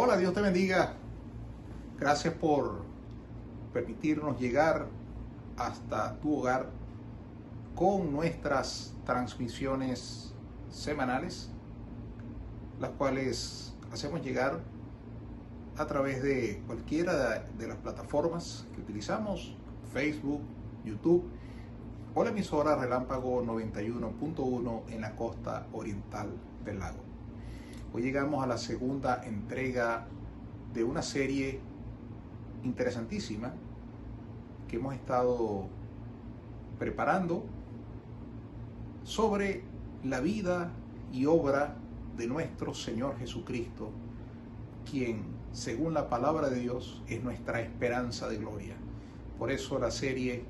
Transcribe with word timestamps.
Hola, 0.00 0.16
Dios 0.16 0.32
te 0.32 0.40
bendiga. 0.40 0.92
Gracias 1.98 2.32
por 2.34 2.84
permitirnos 3.72 4.38
llegar 4.38 4.86
hasta 5.56 6.20
tu 6.20 6.36
hogar 6.38 6.70
con 7.74 8.12
nuestras 8.12 8.94
transmisiones 9.04 10.32
semanales, 10.70 11.50
las 12.78 12.90
cuales 12.90 13.74
hacemos 13.92 14.22
llegar 14.22 14.60
a 15.76 15.86
través 15.88 16.22
de 16.22 16.62
cualquiera 16.68 17.40
de 17.58 17.66
las 17.66 17.78
plataformas 17.78 18.68
que 18.76 18.80
utilizamos, 18.80 19.56
Facebook, 19.92 20.42
YouTube 20.84 21.24
o 22.14 22.22
la 22.22 22.30
emisora 22.30 22.76
Relámpago 22.76 23.42
91.1 23.42 24.92
en 24.92 25.00
la 25.00 25.16
costa 25.16 25.66
oriental 25.72 26.30
del 26.64 26.78
lago. 26.78 27.07
Hoy 27.90 28.02
llegamos 28.02 28.44
a 28.44 28.46
la 28.46 28.58
segunda 28.58 29.24
entrega 29.24 30.06
de 30.74 30.84
una 30.84 31.00
serie 31.00 31.58
interesantísima 32.62 33.54
que 34.68 34.76
hemos 34.76 34.94
estado 34.94 35.66
preparando 36.78 37.46
sobre 39.04 39.62
la 40.04 40.20
vida 40.20 40.70
y 41.14 41.24
obra 41.24 41.76
de 42.18 42.26
nuestro 42.26 42.74
Señor 42.74 43.16
Jesucristo, 43.18 43.90
quien, 44.88 45.22
según 45.52 45.94
la 45.94 46.10
palabra 46.10 46.50
de 46.50 46.60
Dios, 46.60 47.02
es 47.08 47.24
nuestra 47.24 47.62
esperanza 47.62 48.28
de 48.28 48.36
gloria. 48.36 48.74
Por 49.38 49.50
eso 49.50 49.78
la 49.78 49.90
serie 49.90 50.44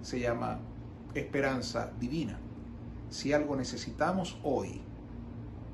se 0.00 0.18
llama 0.18 0.60
Esperanza 1.12 1.92
Divina. 2.00 2.38
Si 3.10 3.34
algo 3.34 3.54
necesitamos 3.54 4.38
hoy, 4.42 4.80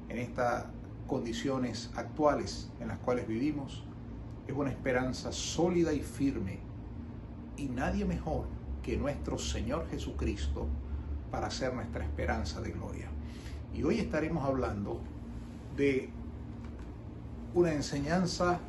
en 0.09 0.19
estas 0.19 0.67
condiciones 1.07 1.91
actuales 1.97 2.71
en 2.81 2.89
las 2.89 2.99
cuales 2.99 3.27
vivimos, 3.27 3.83
es 4.47 4.55
una 4.55 4.71
esperanza 4.71 5.33
sólida 5.33 5.93
y 5.93 6.01
firme. 6.01 6.61
Y 7.57 7.67
nadie 7.67 8.05
mejor 8.05 8.47
que 8.83 8.97
nuestro 8.97 9.39
Señor 9.39 9.89
Jesucristo 9.91 10.67
para 11.31 11.51
ser 11.51 11.75
nuestra 11.75 12.05
esperanza 12.05 12.61
de 12.61 12.71
gloria. 12.71 13.09
Y 13.75 13.83
hoy 13.83 13.99
estaremos 13.99 14.45
hablando 14.45 15.01
de 15.77 16.09
una 17.55 17.73
enseñanza 17.73 18.61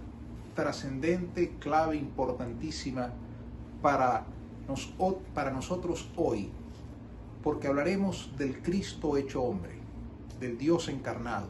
trascendente, 0.56 1.56
clave, 1.60 1.96
importantísima 1.96 3.12
para, 3.82 4.26
nos, 4.68 4.94
para 5.34 5.52
nosotros 5.52 6.10
hoy, 6.18 6.50
porque 7.44 7.68
hablaremos 7.68 8.32
del 8.38 8.62
Cristo 8.62 9.16
hecho 9.16 9.44
hombre 9.44 9.79
del 10.40 10.58
Dios 10.58 10.88
encarnado. 10.88 11.48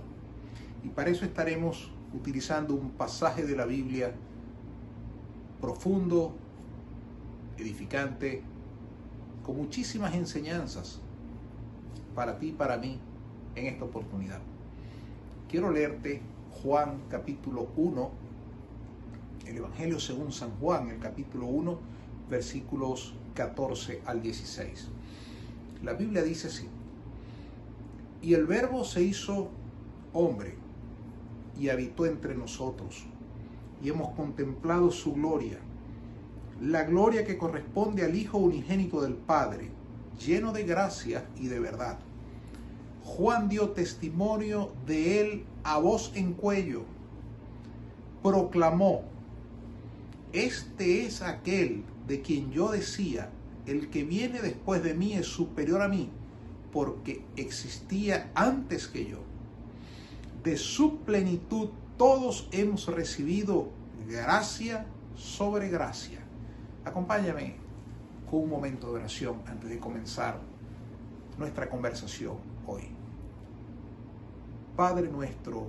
Y 0.84 0.90
para 0.90 1.10
eso 1.10 1.26
estaremos 1.26 1.92
utilizando 2.14 2.74
un 2.74 2.92
pasaje 2.92 3.46
de 3.46 3.56
la 3.56 3.66
Biblia 3.66 4.14
profundo, 5.62 6.36
edificante, 7.58 8.42
con 9.46 9.58
muchísimas 9.58 10.14
enseñanzas 10.16 11.00
para 12.16 12.38
ti 12.40 12.48
y 12.48 12.52
para 12.52 12.78
mí 12.78 13.00
en 13.56 13.66
esta 13.68 13.86
oportunidad. 13.86 14.40
Quiero 15.50 15.72
leerte 15.72 16.22
Juan 16.62 17.02
capítulo 17.10 17.70
1, 17.76 18.12
el 19.48 19.58
Evangelio 19.58 20.00
según 20.00 20.32
San 20.32 20.52
Juan, 20.60 20.90
el 20.90 21.00
capítulo 21.00 21.48
1, 21.48 21.80
versículos 22.30 23.14
14 23.34 24.02
al 24.06 24.22
16. 24.22 24.88
La 25.84 25.94
Biblia 25.94 26.22
dice 26.22 26.48
así, 26.48 26.68
y 28.22 28.34
el 28.34 28.46
verbo 28.46 28.84
se 28.84 29.02
hizo 29.02 29.50
hombre 30.14 30.56
y 31.58 31.70
habitó 31.70 32.06
entre 32.06 32.36
nosotros. 32.36 33.06
Y 33.82 33.90
hemos 33.90 34.14
contemplado 34.14 34.92
su 34.92 35.14
gloria, 35.14 35.60
la 36.62 36.84
gloria 36.84 37.26
que 37.26 37.38
corresponde 37.38 38.04
al 38.04 38.16
Hijo 38.16 38.38
unigénito 38.38 39.02
del 39.02 39.14
Padre, 39.14 39.70
lleno 40.20 40.52
de 40.52 40.64
gracia 40.64 41.26
y 41.38 41.48
de 41.48 41.60
verdad. 41.60 42.00
Juan 43.06 43.48
dio 43.48 43.70
testimonio 43.70 44.74
de 44.86 45.22
él 45.22 45.46
a 45.64 45.78
voz 45.78 46.12
en 46.16 46.34
cuello. 46.34 46.84
Proclamó, 48.22 49.04
este 50.34 51.06
es 51.06 51.22
aquel 51.22 51.86
de 52.06 52.22
quien 52.22 52.52
yo 52.52 52.70
decía, 52.70 53.30
el 53.66 53.90
que 53.90 54.04
viene 54.04 54.42
después 54.42 54.84
de 54.84 54.94
mí 54.94 55.14
es 55.14 55.28
superior 55.28 55.82
a 55.82 55.88
mí 55.88 56.10
porque 56.72 57.26
existía 57.36 58.32
antes 58.36 58.88
que 58.88 59.06
yo. 59.06 59.20
De 60.44 60.58
su 60.58 61.00
plenitud 61.00 61.70
todos 61.98 62.48
hemos 62.52 62.88
recibido 62.88 63.70
gracia 64.08 64.86
sobre 65.16 65.70
gracia. 65.70 66.20
Acompáñame 66.86 67.56
con 68.30 68.42
un 68.44 68.50
momento 68.50 68.88
de 68.88 69.00
oración 69.00 69.42
antes 69.46 69.70
de 69.70 69.80
comenzar 69.80 70.40
nuestra 71.38 71.70
conversación 71.70 72.38
hoy. 72.66 72.90
Padre 74.76 75.10
nuestro, 75.10 75.68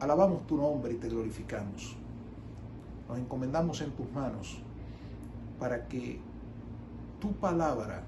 alabamos 0.00 0.46
tu 0.46 0.56
nombre 0.56 0.94
y 0.94 0.96
te 0.96 1.08
glorificamos. 1.08 1.96
Nos 3.08 3.18
encomendamos 3.18 3.80
en 3.82 3.90
tus 3.90 4.10
manos 4.12 4.62
para 5.58 5.86
que 5.86 6.18
tu 7.20 7.32
palabra 7.32 8.04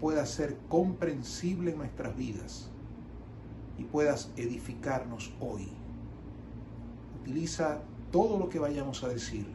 pueda 0.00 0.26
ser 0.26 0.56
comprensible 0.68 1.72
en 1.72 1.78
nuestras 1.78 2.16
vidas 2.16 2.70
y 3.78 3.84
puedas 3.84 4.30
edificarnos 4.36 5.32
hoy. 5.40 5.68
Utiliza 7.20 7.80
todo 8.10 8.38
lo 8.38 8.48
que 8.48 8.58
vayamos 8.58 9.02
a 9.02 9.08
decir 9.08 9.46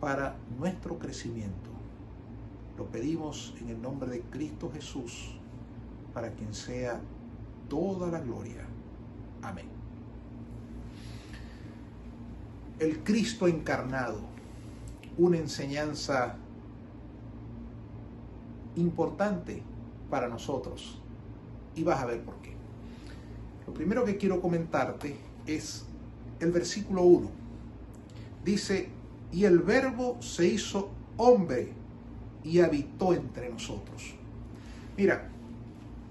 para 0.00 0.36
nuestro 0.58 0.98
crecimiento. 0.98 1.70
Lo 2.76 2.86
pedimos 2.86 3.54
en 3.60 3.70
el 3.70 3.80
nombre 3.82 4.08
de 4.10 4.22
Cristo 4.22 4.70
Jesús, 4.72 5.36
para 6.14 6.32
quien 6.32 6.54
sea 6.54 7.00
toda 7.68 8.08
la 8.08 8.20
gloria. 8.20 8.66
Amén. 9.42 9.66
El 12.78 13.04
Cristo 13.04 13.46
encarnado, 13.46 14.20
una 15.18 15.36
enseñanza 15.36 16.36
importante 18.76 19.62
para 20.08 20.28
nosotros. 20.28 20.98
Y 21.74 21.82
vas 21.82 22.00
a 22.00 22.06
ver 22.06 22.20
por 22.22 22.34
qué. 22.42 22.54
Lo 23.66 23.74
primero 23.74 24.04
que 24.04 24.16
quiero 24.16 24.40
comentarte 24.40 25.16
es 25.46 25.84
el 26.40 26.50
versículo 26.52 27.02
1. 27.02 27.30
Dice, 28.44 28.88
y 29.32 29.44
el 29.44 29.60
verbo 29.60 30.20
se 30.20 30.46
hizo 30.46 30.90
hombre 31.16 31.72
y 32.42 32.60
habitó 32.60 33.12
entre 33.14 33.50
nosotros. 33.50 34.14
Mira, 34.96 35.28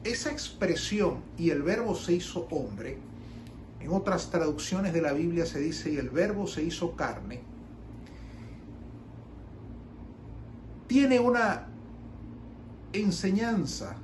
esa 0.04 0.32
expresión 0.32 1.18
y 1.38 1.50
el 1.50 1.64
verbo 1.64 1.96
se 1.96 2.14
hizo 2.14 2.48
hombre, 2.52 2.98
en 3.80 3.92
otras 3.92 4.30
traducciones 4.30 4.94
de 4.94 5.02
la 5.02 5.14
Biblia 5.14 5.46
se 5.46 5.60
dice 5.60 5.92
y 5.92 5.98
el 5.98 6.10
verbo 6.10 6.48
se 6.48 6.64
hizo 6.64 6.96
carne, 6.96 7.42
tiene 10.88 11.20
una 11.20 11.68
enseñanza 12.94 13.96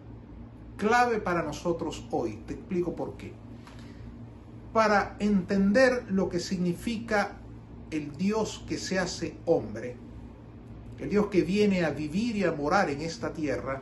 clave 0.77 1.19
para 1.19 1.43
nosotros 1.43 2.05
hoy. 2.11 2.39
Te 2.45 2.53
explico 2.53 2.95
por 2.95 3.17
qué. 3.17 3.33
Para 4.73 5.15
entender 5.19 6.05
lo 6.09 6.29
que 6.29 6.39
significa 6.39 7.37
el 7.91 8.15
Dios 8.17 8.63
que 8.67 8.77
se 8.77 8.99
hace 8.99 9.37
hombre, 9.45 9.95
el 10.99 11.09
Dios 11.09 11.27
que 11.27 11.43
viene 11.43 11.85
a 11.85 11.91
vivir 11.91 12.35
y 12.35 12.43
a 12.43 12.51
morar 12.51 12.89
en 12.89 13.01
esta 13.01 13.33
tierra, 13.33 13.81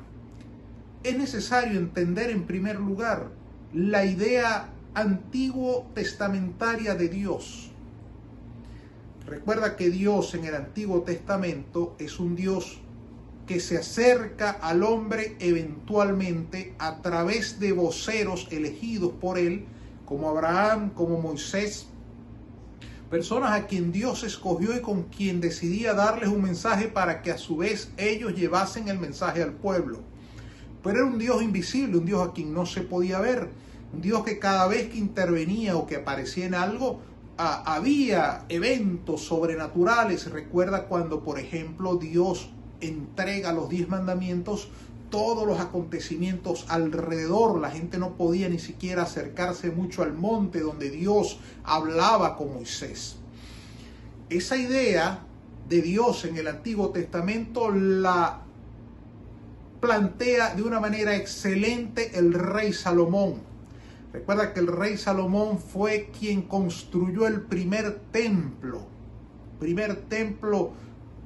es 1.04 1.18
necesario 1.18 1.80
entender 1.80 2.30
en 2.30 2.44
primer 2.44 2.80
lugar 2.80 3.30
la 3.74 4.06
idea 4.06 4.70
antiguo 4.94 5.88
testamentaria 5.94 6.96
de 6.96 7.10
Dios. 7.10 7.72
Recuerda 9.26 9.76
que 9.76 9.90
Dios 9.90 10.36
en 10.36 10.46
el 10.46 10.56
Antiguo 10.56 11.02
Testamento 11.02 11.96
es 11.98 12.20
un 12.20 12.36
Dios 12.36 12.83
que 13.48 13.60
se 13.60 13.78
acerca 13.78 14.52
al 14.52 14.84
hombre 14.84 15.36
eventualmente 15.40 16.74
a 16.80 17.02
través 17.02 17.60
de 17.60 17.72
voceros 17.72 18.48
elegidos 18.52 19.12
por 19.20 19.38
él, 19.38 19.66
como 20.06 20.30
Abraham, 20.30 20.92
como 20.92 21.20
Moisés, 21.20 21.88
personas 23.10 23.52
a 23.52 23.68
quien 23.68 23.92
Dios 23.92 24.24
escogió 24.24 24.76
y 24.76 24.82
con 24.82 25.04
quien 25.04 25.40
decidía 25.40 25.94
darles 25.94 26.30
un 26.30 26.42
mensaje 26.42 26.88
para 26.88 27.22
que 27.22 27.32
a 27.32 27.38
su 27.38 27.58
vez 27.58 27.92
ellos 27.98 28.34
llevasen 28.34 28.88
el 28.88 28.98
mensaje 28.98 29.44
al 29.44 29.54
pueblo. 29.54 30.00
Pero 30.82 31.00
era 31.00 31.06
un 31.06 31.20
Dios 31.20 31.42
invisible, 31.44 31.98
un 31.98 32.06
Dios 32.06 32.28
a 32.28 32.34
quien 32.34 32.54
no 32.54 32.66
se 32.66 32.82
podía 32.82 33.20
ver, 33.20 33.50
un 33.94 34.02
Dios 34.02 34.24
que 34.24 34.40
cada 34.40 34.68
vez 34.68 34.90
que 34.90 34.98
intervenía 34.98 35.78
o 35.78 35.86
que 35.86 35.98
aparecía 35.98 36.46
en 36.46 36.56
algo, 36.56 37.02
había 37.38 38.46
eventos 38.50 39.22
sobrenaturales. 39.22 40.30
Recuerda 40.32 40.86
cuando, 40.86 41.24
por 41.24 41.40
ejemplo, 41.40 41.96
Dios 41.98 42.50
entrega 42.82 43.54
los 43.54 43.70
diez 43.70 43.88
mandamientos, 43.88 44.70
todos 45.10 45.46
los 45.46 45.60
acontecimientos 45.60 46.66
alrededor. 46.70 47.60
La 47.60 47.70
gente 47.70 47.98
no 47.98 48.16
podía 48.16 48.50
ni 48.50 48.60
siquiera 48.60 49.04
acercarse 49.04 49.70
mucho 49.70 50.02
al 50.02 50.14
monte 50.14 50.60
donde 50.60 50.90
Dios 50.90 51.40
hablaba 51.64 52.36
con 52.36 52.54
Moisés. 52.54 53.18
Esa 54.30 54.58
idea 54.58 55.20
de 55.70 55.82
Dios 55.82 56.26
en 56.26 56.38
el 56.38 56.48
Antiguo 56.48 56.90
Testamento 56.90 57.70
la 57.70 58.42
plantea 59.80 60.56
de 60.56 60.64
una 60.64 60.80
manera 60.80 61.16
excelente 61.16 62.18
el 62.18 62.34
rey 62.34 62.74
Salomón. 62.74 63.36
Recuerda 64.14 64.54
que 64.54 64.62
el 64.62 64.68
rey 64.68 64.98
Salomón 64.98 65.60
fue 65.60 66.10
quien 66.18 66.44
construyó 66.44 67.28
el 67.28 67.42
primer 67.42 68.00
templo, 68.12 68.88
primer 69.60 69.96
templo, 70.08 70.72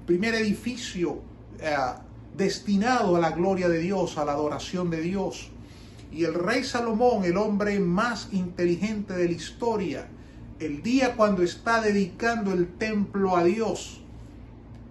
primer 0.06 0.36
edificio 0.36 1.22
eh, 1.60 1.76
destinado 2.36 3.16
a 3.16 3.20
la 3.20 3.32
gloria 3.32 3.68
de 3.68 3.80
Dios, 3.80 4.18
a 4.18 4.26
la 4.26 4.34
adoración 4.34 4.90
de 4.90 5.02
Dios. 5.02 5.50
Y 6.12 6.24
el 6.24 6.34
rey 6.34 6.64
Salomón, 6.64 7.26
el 7.26 7.38
hombre 7.38 7.80
más 7.80 8.30
inteligente 8.32 9.14
de 9.14 9.26
la 9.26 9.34
historia, 9.34 10.08
el 10.60 10.82
día 10.82 11.16
cuando 11.16 11.44
está 11.44 11.82
dedicando 11.82 12.54
el 12.54 12.68
templo 12.68 13.36
a 13.36 13.44
Dios, 13.44 14.02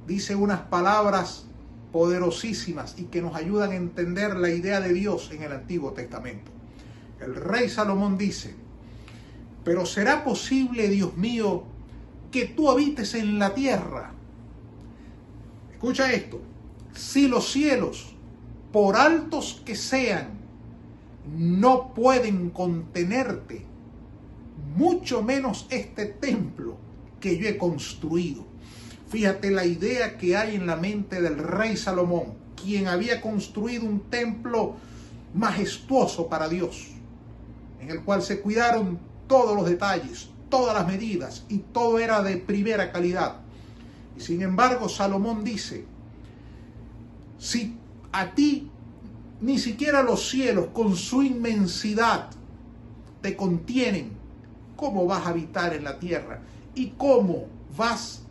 dice 0.07 0.35
unas 0.35 0.61
palabras 0.63 1.47
poderosísimas 1.93 2.95
y 2.99 3.05
que 3.05 3.23
nos 3.23 3.35
ayudan 3.35 3.71
a 3.73 3.77
entender 3.77 4.37
la 4.37 4.51
idea 4.51 4.81
de 4.81 4.93
Dios 4.93 5.31
en 5.33 5.43
el 5.43 5.53
Antiguo 5.53 5.93
Testamento. 5.93 6.51
El 7.21 7.35
rey 7.35 7.69
Salomón 7.69 8.19
dice, 8.19 8.55
pero 9.65 9.87
será 9.87 10.23
posible, 10.23 10.89
Dios 10.89 11.17
mío, 11.17 11.65
que 12.31 12.47
tú 12.47 12.71
habites 12.71 13.15
en 13.15 13.39
la 13.39 13.55
tierra. 13.55 14.13
Escucha 15.73 16.13
esto, 16.13 16.41
si 16.97 17.29
los 17.29 17.51
cielos, 17.51 18.15
por 18.73 18.97
altos 18.97 19.63
que 19.65 19.77
sean, 19.77 20.31
no 21.37 21.95
pueden 21.95 22.51
contenerte, 22.51 23.65
mucho 24.77 25.23
menos 25.23 25.67
este 25.71 26.07
templo 26.07 26.77
que 27.21 27.39
yo 27.39 27.49
he 27.49 27.57
construido. 27.57 28.45
Fíjate 29.09 29.51
la 29.51 29.65
idea 29.65 30.19
que 30.19 30.37
hay 30.37 30.57
en 30.57 30.67
la 30.67 30.77
mente 30.77 31.21
del 31.21 31.39
rey 31.39 31.77
Salomón, 31.77 32.35
quien 32.61 32.89
había 32.89 33.21
construido 33.21 33.85
un 33.85 34.01
templo 34.11 34.77
majestuoso 35.35 36.29
para 36.29 36.49
Dios, 36.49 36.89
en 37.81 37.91
el 37.91 38.03
cual 38.03 38.23
se 38.23 38.41
cuidaron 38.41 38.99
todos 39.27 39.57
los 39.57 39.69
detalles, 39.69 40.29
todas 40.49 40.75
las 40.75 40.87
medidas 40.87 41.45
y 41.49 41.59
todo 41.59 41.99
era 41.99 42.23
de 42.23 42.37
primera 42.37 42.93
calidad. 42.93 43.37
Y 44.17 44.21
sin 44.21 44.43
embargo, 44.43 44.89
Salomón 44.89 45.45
dice, 45.45 45.85
si 47.39 47.77
a 48.13 48.35
ti 48.35 48.71
ni 49.41 49.59
siquiera 49.59 50.03
los 50.03 50.29
cielos 50.29 50.69
con 50.73 50.97
su 50.97 51.23
inmensidad 51.23 52.31
te 53.21 53.37
contienen, 53.37 54.13
¿cómo 54.77 55.07
vas 55.07 55.27
a 55.27 55.31
habitar 55.31 55.75
en 55.75 55.85
la 55.85 55.99
tierra? 55.99 56.41
¿Y 56.75 56.91
cómo 56.97 57.47
vas 57.77 58.23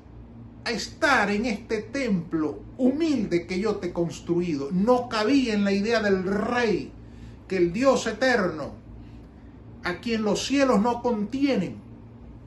a 0.64 0.72
estar 0.72 1.30
en 1.30 1.46
este 1.46 1.82
templo 1.82 2.60
humilde 2.78 3.46
que 3.46 3.60
yo 3.60 3.76
te 3.76 3.88
he 3.88 3.94
construido? 3.94 4.70
No 4.72 5.10
cabía 5.10 5.54
en 5.54 5.64
la 5.64 5.72
idea 5.72 6.02
del 6.02 6.24
rey 6.24 6.92
que 7.48 7.58
el 7.58 7.74
Dios 7.74 8.08
eterno, 8.08 8.72
a 9.84 10.00
quien 10.00 10.24
los 10.24 10.46
cielos 10.46 10.82
no 10.82 11.02
contienen, 11.04 11.76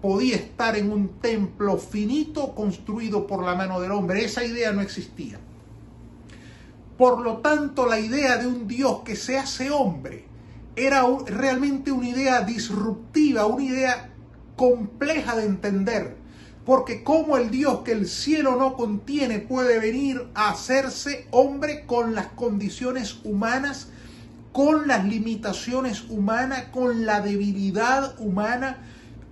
podía 0.02 0.36
estar 0.36 0.76
en 0.76 0.90
un 0.90 1.20
templo 1.20 1.76
finito 1.78 2.54
construido 2.54 3.26
por 3.26 3.44
la 3.44 3.54
mano 3.54 3.80
del 3.80 3.92
hombre. 3.92 4.24
Esa 4.24 4.44
idea 4.44 4.72
no 4.72 4.80
existía. 4.80 5.38
Por 6.98 7.20
lo 7.20 7.36
tanto, 7.38 7.86
la 7.86 8.00
idea 8.00 8.38
de 8.38 8.48
un 8.48 8.66
Dios 8.66 9.02
que 9.04 9.14
se 9.14 9.38
hace 9.38 9.70
hombre 9.70 10.24
era 10.74 11.06
realmente 11.26 11.92
una 11.92 12.08
idea 12.08 12.40
disruptiva, 12.40 13.46
una 13.46 13.62
idea 13.62 14.10
compleja 14.56 15.36
de 15.36 15.46
entender. 15.46 16.16
Porque 16.66 17.04
como 17.04 17.36
el 17.36 17.52
Dios 17.52 17.82
que 17.84 17.92
el 17.92 18.08
cielo 18.08 18.56
no 18.56 18.74
contiene 18.74 19.38
puede 19.38 19.78
venir 19.78 20.26
a 20.34 20.50
hacerse 20.50 21.28
hombre 21.30 21.86
con 21.86 22.16
las 22.16 22.26
condiciones 22.26 23.20
humanas, 23.22 23.90
con 24.52 24.88
las 24.88 25.04
limitaciones 25.04 26.02
humanas, 26.10 26.64
con 26.72 27.06
la 27.06 27.20
debilidad 27.20 28.20
humana, 28.20 28.78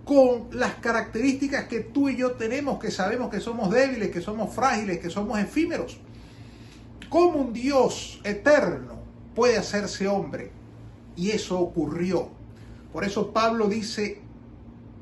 con 0.04 0.46
las 0.52 0.74
características 0.74 1.64
que 1.64 1.80
tú 1.80 2.08
y 2.08 2.16
yo 2.16 2.32
tenemos, 2.32 2.78
que 2.78 2.92
sabemos 2.92 3.28
que 3.28 3.40
somos 3.40 3.70
débiles, 3.72 4.10
que 4.12 4.20
somos 4.20 4.54
frágiles, 4.54 5.00
que 5.00 5.10
somos 5.10 5.40
efímeros. 5.40 5.98
¿Cómo 7.08 7.38
un 7.38 7.53
Dios 7.53 8.20
eterno 8.25 8.99
puede 9.35 9.56
hacerse 9.56 10.08
hombre? 10.08 10.50
Y 11.14 11.31
eso 11.31 11.58
ocurrió. 11.58 12.29
Por 12.93 13.05
eso 13.05 13.32
Pablo 13.32 13.69
dice 13.69 14.20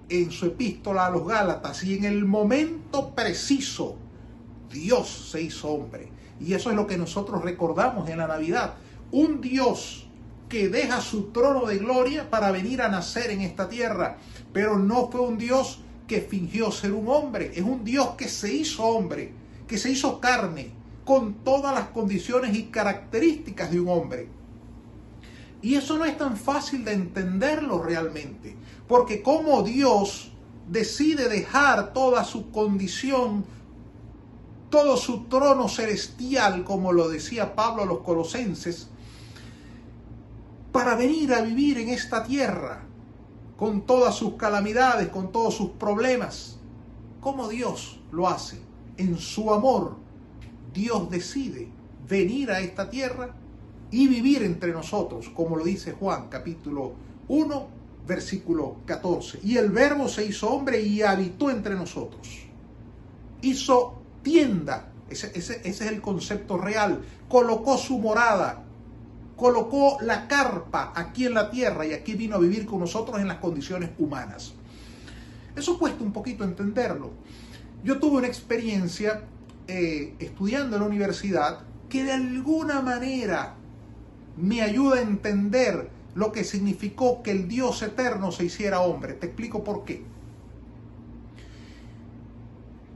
en 0.09 0.31
su 0.31 0.47
epístola 0.47 1.07
a 1.07 1.11
los 1.11 1.27
Gálatas, 1.27 1.83
y 1.85 1.95
en 1.95 2.05
el 2.05 2.25
momento 2.25 3.15
preciso 3.15 3.97
Dios 4.71 5.31
se 5.31 5.43
hizo 5.43 5.71
hombre. 5.71 6.09
Y 6.41 6.53
eso 6.53 6.71
es 6.71 6.77
lo 6.77 6.87
que 6.87 6.99
nosotros 6.99 7.43
recordamos 7.43 8.09
en 8.11 8.19
la 8.19 8.27
Navidad. 8.27 8.75
Un 9.11 9.41
Dios 9.41 10.07
que 10.49 10.69
deja 10.69 11.01
su 11.01 11.31
trono 11.31 11.67
de 11.67 11.79
gloria 11.79 12.29
para 12.29 12.51
venir 12.51 12.83
a 12.83 12.89
nacer 12.89 13.31
en 13.31 13.41
esta 13.41 13.69
tierra. 13.69 14.19
Pero 14.53 14.79
no 14.79 15.11
fue 15.11 15.23
un 15.23 15.39
Dios 15.39 15.81
que 16.07 16.21
fingió 16.21 16.71
ser 16.71 16.93
un 16.93 17.09
hombre. 17.09 17.53
Es 17.55 17.63
un 17.63 17.85
Dios 17.85 18.11
que 18.19 18.29
se 18.29 18.53
hizo 18.53 18.85
hombre, 18.85 19.33
que 19.67 19.79
se 19.79 19.91
hizo 19.91 20.21
carne, 20.21 20.73
con 21.05 21.35
todas 21.45 21.75
las 21.75 21.89
condiciones 21.89 22.57
y 22.57 22.65
características 22.65 23.71
de 23.71 23.81
un 23.81 23.89
hombre. 23.89 24.29
Y 25.61 25.77
eso 25.77 25.97
no 25.99 26.05
es 26.05 26.17
tan 26.19 26.37
fácil 26.37 26.85
de 26.85 26.93
entenderlo 26.93 27.83
realmente, 27.83 28.57
porque 28.87 29.23
como 29.23 29.63
Dios 29.63 30.33
decide 30.69 31.29
dejar 31.29 31.93
toda 31.93 32.25
su 32.25 32.51
condición, 32.51 33.45
todo 34.71 34.97
su 34.97 35.25
trono 35.25 35.69
celestial, 35.69 36.65
como 36.65 36.93
lo 36.93 37.09
decía 37.09 37.55
Pablo 37.55 37.83
a 37.83 37.87
los 37.87 38.01
colosenses, 38.01 38.89
para 40.73 40.97
venir 40.97 41.33
a 41.33 41.41
vivir 41.43 41.79
en 41.79 41.91
esta 41.91 42.25
tierra, 42.25 42.83
con 43.57 43.83
todas 43.83 44.17
sus 44.17 44.35
calamidades, 44.35 45.09
con 45.09 45.31
todos 45.33 45.55
sus 45.55 45.71
problemas. 45.71 46.57
como 47.21 47.49
Dios 47.49 48.01
lo 48.13 48.29
hace? 48.29 48.61
En 48.99 49.17
su 49.17 49.51
amor, 49.51 49.97
Dios 50.75 51.09
decide 51.09 51.69
venir 52.09 52.51
a 52.51 52.61
esta 52.61 52.91
tierra 52.91 53.35
y 53.91 54.09
vivir 54.09 54.43
entre 54.43 54.73
nosotros, 54.73 55.31
como 55.31 55.57
lo 55.57 55.65
dice 55.65 55.93
Juan 55.93 56.29
capítulo 56.29 56.95
1, 57.29 57.69
versículo 58.07 58.79
14. 58.85 59.39
Y 59.45 59.57
el 59.57 59.71
verbo 59.71 60.09
se 60.09 60.27
hizo 60.27 60.51
hombre 60.51 60.83
y 60.83 61.03
habitó 61.03 61.49
entre 61.49 61.77
nosotros. 61.77 62.29
Hizo 63.41 64.03
tienda, 64.23 64.91
ese, 65.09 65.31
ese, 65.35 65.61
es 65.65 65.81
el 65.81 66.03
concepto 66.03 66.59
real. 66.59 67.03
Colocó 67.29 67.79
su 67.79 67.99
morada, 67.99 68.65
colocó 69.37 69.99
la 70.01 70.27
carpa 70.27 70.93
aquí 70.97 71.27
en 71.27 71.35
la 71.35 71.51
tierra 71.51 71.87
y 71.87 71.93
aquí 71.93 72.15
vino 72.15 72.37
a 72.37 72.41
vivir 72.41 72.67
con 72.67 72.81
nosotros 72.81 73.21
en 73.21 73.29
las 73.29 73.39
condiciones 73.39 73.91
humanas. 73.99 74.55
Eso 75.55 75.79
cuesta 75.79 76.03
un 76.03 76.13
poquito 76.13 76.43
entenderlo. 76.43 77.13
Yo 77.85 78.01
tuve 78.01 78.17
una 78.19 78.27
experiencia 78.27 79.23
eh, 79.67 80.15
estudiando 80.19 80.77
en 80.77 80.83
la 80.83 80.89
universidad 80.89 81.61
que 81.89 82.05
de 82.05 82.13
alguna 82.13 82.83
manera 82.83 83.55
me 84.37 84.61
ayuda 84.63 84.97
a 84.97 85.03
entender 85.03 85.91
lo 86.15 86.33
que 86.33 86.45
significó 86.45 87.23
que 87.23 87.31
el 87.31 87.49
Dios 87.49 87.83
eterno 87.83 88.31
se 88.31 88.45
hiciera 88.45 88.81
hombre. 88.81 89.15
Te 89.15 89.27
explico 89.27 89.65
por 89.65 89.85
qué. 89.85 90.03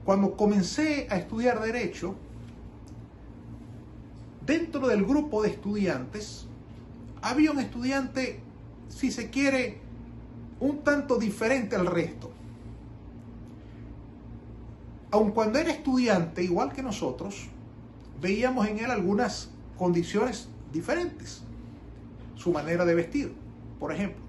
Cuando 0.04 0.36
comencé 0.36 1.06
a 1.10 1.16
estudiar 1.16 1.60
derecho, 1.60 2.14
dentro 4.44 4.88
del 4.88 5.04
grupo 5.04 5.42
de 5.42 5.50
estudiantes, 5.50 6.46
había 7.22 7.50
un 7.50 7.60
estudiante, 7.60 8.40
si 8.88 9.10
se 9.10 9.30
quiere, 9.30 9.78
un 10.60 10.78
tanto 10.84 11.18
diferente 11.18 11.76
al 11.76 11.86
resto 11.86 12.37
aun 15.10 15.30
cuando 15.30 15.58
era 15.58 15.70
estudiante, 15.70 16.42
igual 16.42 16.72
que 16.72 16.82
nosotros, 16.82 17.48
veíamos 18.20 18.66
en 18.66 18.78
él 18.78 18.90
algunas 18.90 19.50
condiciones 19.76 20.48
diferentes. 20.72 21.42
Su 22.36 22.52
manera 22.52 22.84
de 22.84 22.94
vestir, 22.94 23.34
por 23.80 23.92
ejemplo. 23.92 24.22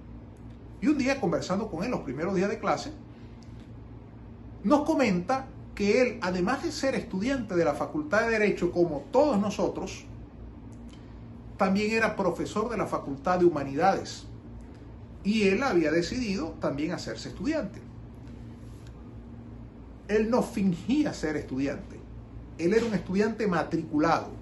Y 0.82 0.88
un 0.88 0.98
día 0.98 1.20
conversando 1.20 1.70
con 1.70 1.84
él 1.84 1.92
los 1.92 2.02
primeros 2.02 2.36
días 2.36 2.50
de 2.50 2.60
clase, 2.60 2.92
nos 4.64 4.82
comenta 4.82 5.48
que 5.76 6.02
él, 6.02 6.20
además 6.22 6.64
de 6.64 6.72
ser 6.72 6.96
estudiante 6.96 7.56
de 7.56 7.66
la 7.66 7.74
Facultad 7.74 8.22
de 8.22 8.32
Derecho 8.32 8.72
como 8.72 9.06
todos 9.12 9.40
nosotros, 9.40 10.06
también 11.58 11.92
era 11.92 12.16
profesor 12.16 12.70
de 12.70 12.78
la 12.78 12.88
Facultad 12.88 13.40
de 13.40 13.46
Humanidades. 13.46 14.26
Y 15.24 15.50
él 15.50 15.62
había 15.64 15.92
decidido 15.92 16.56
también 16.62 16.94
hacerse 16.94 17.30
estudiante 17.30 17.89
él 20.10 20.30
no 20.30 20.42
fingía 20.44 21.14
ser 21.14 21.38
estudiante. 21.38 21.98
Él 22.58 22.74
era 22.74 22.86
un 22.86 22.94
estudiante 22.94 23.48
matriculado. 23.48 24.38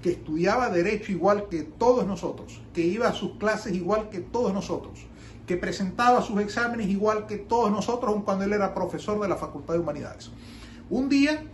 que 0.00 0.10
estudiaba 0.10 0.68
derecho 0.68 1.12
igual 1.12 1.48
que 1.48 1.62
todos 1.62 2.04
nosotros, 2.04 2.60
que 2.74 2.80
iba 2.80 3.06
a 3.06 3.12
sus 3.12 3.34
clases 3.34 3.72
igual 3.72 4.10
que 4.10 4.18
todos 4.18 4.52
nosotros, 4.52 5.06
que 5.46 5.56
presentaba 5.56 6.22
sus 6.22 6.40
exámenes 6.40 6.88
igual 6.88 7.28
que 7.28 7.36
todos 7.36 7.70
nosotros, 7.70 8.12
aun 8.12 8.22
cuando 8.22 8.44
él 8.44 8.52
era 8.52 8.74
profesor 8.74 9.20
de 9.20 9.28
la 9.28 9.36
Facultad 9.36 9.74
de 9.74 9.78
Humanidades. 9.78 10.32
Un 10.90 11.08
día, 11.08 11.44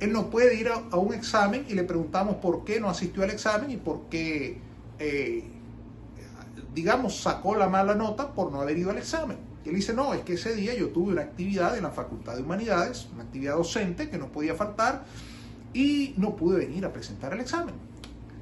él 0.00 0.12
no 0.12 0.28
puede 0.28 0.60
ir 0.60 0.68
a, 0.68 0.96
un 0.98 1.14
examen 1.14 1.64
y 1.66 1.72
le 1.72 1.82
preguntamos 1.82 2.36
por 2.36 2.62
qué 2.64 2.78
no 2.78 2.90
asistió 2.90 3.22
al 3.22 3.30
examen 3.30 3.70
y 3.70 3.78
por 3.78 4.02
qué, 4.10 4.58
eh, 4.98 5.44
digamos, 6.74 7.22
sacó 7.22 7.54
la 7.56 7.70
mala 7.70 7.94
nota 7.94 8.34
por 8.34 8.52
no 8.52 8.60
haber 8.60 8.76
ido 8.76 8.90
al 8.90 8.98
examen. 8.98 9.47
Y 9.64 9.70
él 9.70 9.74
dice, 9.74 9.92
no, 9.92 10.14
es 10.14 10.22
que 10.22 10.34
ese 10.34 10.54
día 10.54 10.74
yo 10.74 10.88
tuve 10.88 11.12
una 11.12 11.22
actividad 11.22 11.76
en 11.76 11.82
la 11.82 11.90
Facultad 11.90 12.36
de 12.36 12.42
Humanidades, 12.42 13.08
una 13.12 13.24
actividad 13.24 13.56
docente 13.56 14.08
que 14.08 14.18
no 14.18 14.28
podía 14.28 14.54
faltar, 14.54 15.04
y 15.74 16.14
no 16.16 16.36
pude 16.36 16.58
venir 16.58 16.84
a 16.84 16.92
presentar 16.92 17.32
el 17.32 17.40
examen. 17.40 17.74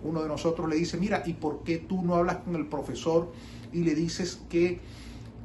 Uno 0.04 0.22
de 0.22 0.28
nosotros 0.28 0.68
le 0.68 0.76
dice, 0.76 0.98
mira, 0.98 1.22
¿y 1.26 1.32
por 1.32 1.64
qué 1.64 1.78
tú 1.78 2.02
no 2.02 2.14
hablas 2.14 2.36
con 2.38 2.54
el 2.54 2.66
profesor 2.66 3.32
y 3.72 3.82
le 3.82 3.94
dices 3.94 4.40
que 4.48 4.80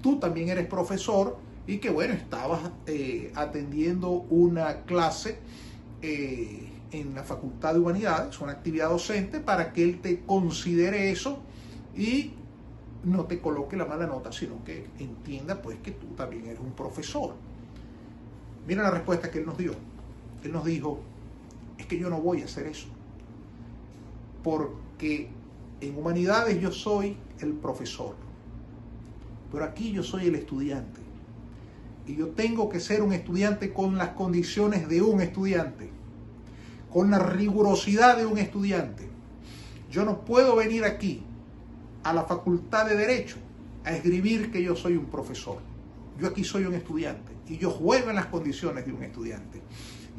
tú 0.02 0.20
también 0.20 0.50
eres 0.50 0.68
profesor 0.68 1.38
y 1.68 1.78
que 1.78 1.90
bueno, 1.90 2.14
estabas 2.14 2.60
eh, 2.86 3.32
atendiendo 3.36 4.10
una 4.10 4.82
clase 4.82 5.40
eh, 6.02 6.70
en 6.92 7.16
la 7.16 7.24
Facultad 7.24 7.74
de 7.74 7.80
Humanidades, 7.80 8.40
una 8.40 8.52
actividad 8.52 8.90
docente, 8.90 9.40
para 9.40 9.72
que 9.74 9.84
él 9.84 10.02
te 10.02 10.22
considere 10.22 11.12
eso 11.12 11.40
y 11.96 12.34
no 13.04 13.26
te 13.26 13.40
coloque 13.40 13.76
la 13.76 13.86
mala 13.86 14.06
nota, 14.06 14.32
sino 14.32 14.64
que 14.64 14.88
entienda 15.00 15.62
pues 15.62 15.80
que 15.80 15.92
tú 15.92 16.08
también 16.16 16.46
eres 16.46 16.60
un 16.60 16.72
profesor. 16.72 17.34
Mira 18.68 18.84
la 18.84 18.92
respuesta 18.92 19.32
que 19.32 19.40
él 19.40 19.46
nos 19.46 19.58
dio. 19.58 19.74
Él 20.44 20.52
nos 20.52 20.66
dijo, 20.66 21.00
es 21.78 21.86
que 21.86 21.98
yo 21.98 22.10
no 22.10 22.20
voy 22.20 22.42
a 22.42 22.46
hacer 22.46 22.68
eso, 22.68 22.88
porque 24.44 25.30
en 25.82 25.98
humanidades 25.98 26.60
yo 26.60 26.72
soy 26.72 27.18
el 27.40 27.54
profesor, 27.54 28.16
pero 29.52 29.66
aquí 29.66 29.92
yo 29.92 30.04
soy 30.04 30.28
el 30.28 30.36
estudiante. 30.36 31.00
Y 32.08 32.16
yo 32.16 32.30
tengo 32.30 32.70
que 32.70 32.80
ser 32.80 33.04
un 33.04 33.14
estudiante 33.14 33.72
con 33.72 33.98
las 33.98 34.10
condiciones 34.10 34.90
de 34.90 35.02
un 35.02 35.22
estudiante, 35.22 35.90
con 36.92 37.12
la 37.12 37.20
rigurosidad 37.20 38.18
de 38.18 38.26
un 38.26 38.38
estudiante. 38.38 39.08
Yo 39.92 40.06
no 40.06 40.26
puedo 40.26 40.56
venir 40.56 40.84
aquí 40.84 41.24
a 42.04 42.14
la 42.14 42.24
facultad 42.24 42.86
de 42.86 42.96
Derecho 42.96 43.38
a 43.84 43.92
escribir 43.92 44.52
que 44.52 44.62
yo 44.62 44.76
soy 44.76 44.96
un 44.96 45.06
profesor. 45.06 45.58
Yo 46.20 46.28
aquí 46.28 46.44
soy 46.44 46.66
un 46.66 46.74
estudiante 46.74 47.32
y 47.48 47.58
yo 47.58 47.70
juego 47.70 48.10
en 48.10 48.16
las 48.16 48.28
condiciones 48.28 48.86
de 48.86 48.94
un 48.94 49.04
estudiante. 49.04 49.62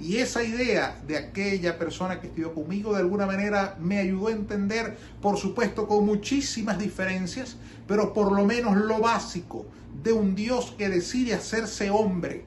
Y 0.01 0.17
esa 0.17 0.43
idea 0.43 1.01
de 1.07 1.17
aquella 1.17 1.79
persona 1.79 2.21
que 2.21 2.27
estudió 2.27 2.55
conmigo 2.55 2.93
de 2.93 3.01
alguna 3.01 3.27
manera 3.27 3.77
me 3.79 3.99
ayudó 3.99 4.29
a 4.29 4.33
entender, 4.33 4.97
por 5.21 5.37
supuesto 5.37 5.87
con 5.87 6.05
muchísimas 6.05 6.79
diferencias, 6.79 7.57
pero 7.87 8.13
por 8.13 8.33
lo 8.33 8.45
menos 8.45 8.77
lo 8.77 8.99
básico 8.99 9.67
de 10.03 10.13
un 10.13 10.35
Dios 10.35 10.75
que 10.77 10.89
decide 10.89 11.35
hacerse 11.35 11.91
hombre 11.91 12.45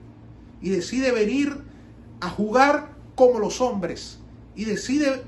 y 0.62 0.70
decide 0.70 1.12
venir 1.12 1.56
a 2.20 2.30
jugar 2.30 2.90
como 3.16 3.40
los 3.40 3.62
hombres 3.62 4.20
y 4.56 4.66
decide 4.66 5.24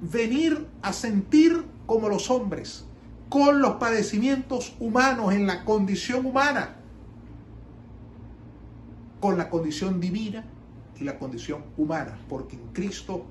venir 0.00 0.66
a 0.82 0.92
sentir 0.92 1.64
como 1.86 2.08
los 2.08 2.30
hombres, 2.30 2.85
con 3.28 3.60
los 3.60 3.76
padecimientos 3.76 4.74
humanos 4.78 5.34
en 5.34 5.46
la 5.46 5.64
condición 5.64 6.26
humana, 6.26 6.76
con 9.20 9.36
la 9.36 9.50
condición 9.50 10.00
divina 10.00 10.44
y 10.98 11.04
la 11.04 11.18
condición 11.18 11.64
humana, 11.76 12.18
porque 12.28 12.56
en 12.56 12.68
Cristo 12.72 13.24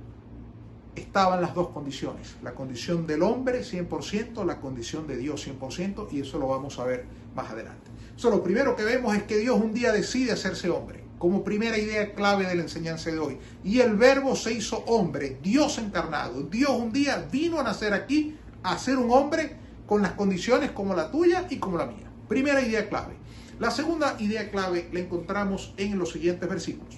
estaban 0.96 1.42
las 1.42 1.54
dos 1.54 1.70
condiciones, 1.70 2.36
la 2.42 2.54
condición 2.54 3.08
del 3.08 3.24
hombre 3.24 3.62
100%, 3.62 4.46
la 4.46 4.60
condición 4.60 5.08
de 5.08 5.18
Dios 5.18 5.48
100%, 5.48 6.08
y 6.12 6.22
eso 6.22 6.40
lo 6.40 6.48
vamos 6.48 6.80
a 6.80 6.86
ver 6.86 7.06
más 7.36 7.50
adelante. 7.52 7.92
So, 8.16 8.30
lo 8.30 8.44
primero 8.44 8.76
que 8.76 8.84
vemos 8.84 9.16
es 9.16 9.24
que 9.24 9.38
Dios 9.38 9.60
un 9.60 9.74
día 9.74 9.92
decide 9.92 10.32
hacerse 10.32 10.70
hombre, 10.70 11.04
como 11.18 11.44
primera 11.44 11.78
idea 11.78 12.14
clave 12.14 12.46
de 12.46 12.56
la 12.56 12.62
enseñanza 12.62 13.12
de 13.12 13.20
hoy. 13.20 13.38
Y 13.64 13.80
el 13.80 13.96
verbo 13.96 14.36
se 14.36 14.54
hizo 14.54 14.80
hombre, 14.86 15.38
Dios 15.42 15.78
encarnado. 15.78 16.44
Dios 16.44 16.72
un 16.72 16.92
día 16.92 17.28
vino 17.32 17.60
a 17.60 17.64
nacer 17.64 17.94
aquí, 17.94 18.38
a 18.64 18.78
ser 18.78 18.98
un 18.98 19.12
hombre 19.12 19.65
con 19.86 20.02
las 20.02 20.14
condiciones 20.14 20.72
como 20.72 20.96
la 20.96 21.12
tuya 21.12 21.48
y 21.50 21.58
como 21.58 21.78
la 21.78 21.86
mía. 21.86 22.10
Primera 22.28 22.62
idea 22.62 22.90
clave. 22.90 23.16
La 23.60 23.72
segunda 23.72 24.16
idea 24.20 24.52
clave 24.52 24.90
la 24.92 25.00
encontramos 25.00 25.74
en 25.78 25.98
los 25.98 26.12
siguientes 26.12 26.50
versículos. 26.50 26.96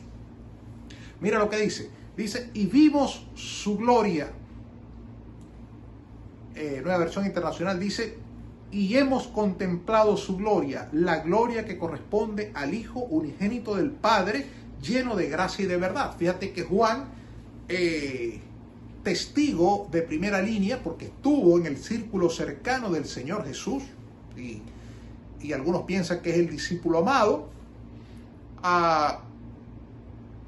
Mira 1.19 1.39
lo 1.39 1.49
que 1.49 1.57
dice. 1.57 1.89
Dice, 2.15 2.49
y 2.53 2.65
vimos 2.65 3.27
su 3.35 3.77
gloria. 3.77 4.31
Eh, 6.55 6.81
nueva 6.83 6.97
versión 6.97 7.25
internacional 7.25 7.79
dice, 7.79 8.17
y 8.71 8.97
hemos 8.97 9.27
contemplado 9.27 10.17
su 10.17 10.37
gloria, 10.37 10.89
la 10.91 11.19
gloria 11.19 11.63
que 11.65 11.77
corresponde 11.77 12.51
al 12.55 12.73
Hijo 12.73 12.99
unigénito 13.01 13.75
del 13.75 13.91
Padre, 13.91 14.45
lleno 14.81 15.15
de 15.15 15.29
gracia 15.29 15.65
y 15.65 15.67
de 15.67 15.77
verdad. 15.77 16.15
Fíjate 16.17 16.51
que 16.51 16.63
Juan, 16.63 17.05
eh, 17.69 18.41
testigo 19.07 19.87
de 19.89 20.01
primera 20.01 20.41
línea, 20.41 20.83
porque 20.83 21.05
estuvo 21.05 21.57
en 21.57 21.65
el 21.65 21.77
círculo 21.77 22.29
cercano 22.29 22.91
del 22.91 23.05
Señor 23.05 23.47
Jesús, 23.47 23.83
y, 24.35 24.61
y 25.41 25.53
algunos 25.53 25.83
piensan 25.83 26.21
que 26.21 26.31
es 26.31 26.35
el 26.35 26.49
discípulo 26.49 26.99
amado, 26.99 27.47
a, 28.61 29.21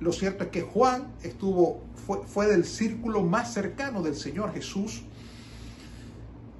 lo 0.02 0.12
cierto 0.12 0.44
es 0.44 0.50
que 0.50 0.62
Juan 0.64 1.08
estuvo, 1.24 1.80
fue, 2.06 2.22
fue 2.28 2.48
del 2.48 2.66
círculo 2.66 3.22
más 3.22 3.54
cercano 3.54 4.04
del 4.04 4.16
Señor 4.16 4.54
Jesús. 4.54 5.04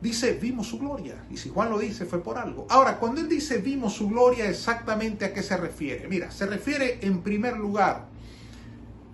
Dice, 0.02 0.40
vimos 0.42 0.68
su 0.68 0.80
gloria. 0.80 1.26
Y 1.30 1.36
si 1.36 1.50
Juan 1.50 1.70
lo 1.70 1.80
dice, 1.80 2.06
fue 2.06 2.24
por 2.24 2.38
algo. 2.38 2.66
Ahora, 2.70 2.98
cuando 2.98 3.20
él 3.20 3.28
dice, 3.28 3.58
vimos 3.58 3.96
su 3.96 4.08
gloria, 4.08 4.50
exactamente 4.50 5.26
a 5.26 5.34
qué 5.34 5.44
se 5.44 5.58
refiere. 5.58 6.08
Mira, 6.08 6.32
se 6.32 6.46
refiere 6.46 7.00
en 7.02 7.24
primer 7.24 7.58
lugar 7.58 8.08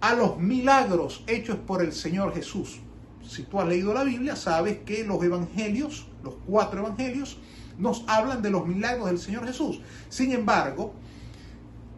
a 0.05 0.13
los 0.13 0.37
milagros 0.37 1.23
hechos 1.25 1.57
por 1.57 1.81
el 1.81 1.91
Señor 1.91 2.31
Jesús. 2.35 2.79
Si 3.27 3.41
tú 3.41 3.59
has 3.59 3.67
leído 3.67 3.91
la 3.91 4.03
Biblia, 4.03 4.35
sabes 4.35 4.77
que 4.85 5.03
los 5.03 5.23
evangelios, 5.23 6.05
los 6.23 6.35
cuatro 6.45 6.81
evangelios, 6.81 7.39
nos 7.79 8.03
hablan 8.05 8.43
de 8.43 8.51
los 8.51 8.67
milagros 8.67 9.07
del 9.07 9.17
Señor 9.17 9.47
Jesús. 9.47 9.81
Sin 10.09 10.31
embargo, 10.31 10.93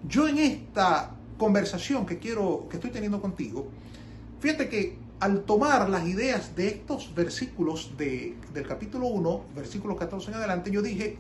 yo 0.08 0.26
en 0.30 0.38
esta 0.38 1.18
conversación 1.38 2.06
que 2.06 2.18
quiero, 2.18 2.70
que 2.70 2.78
estoy 2.78 2.92
teniendo 2.92 3.22
contigo, 3.22 3.68
fíjate 4.40 4.70
que 4.70 4.98
al 5.20 5.42
tomar 5.42 5.90
las 5.90 6.08
ideas 6.08 6.56
de 6.56 6.70
estos 6.70 7.14
versículos 7.14 7.92
de, 7.98 8.38
del 8.54 8.66
capítulo 8.66 9.08
1, 9.08 9.42
versículo 9.54 9.98
14 9.98 10.30
en 10.30 10.38
adelante, 10.38 10.72
yo 10.72 10.82
dije, 10.82 11.18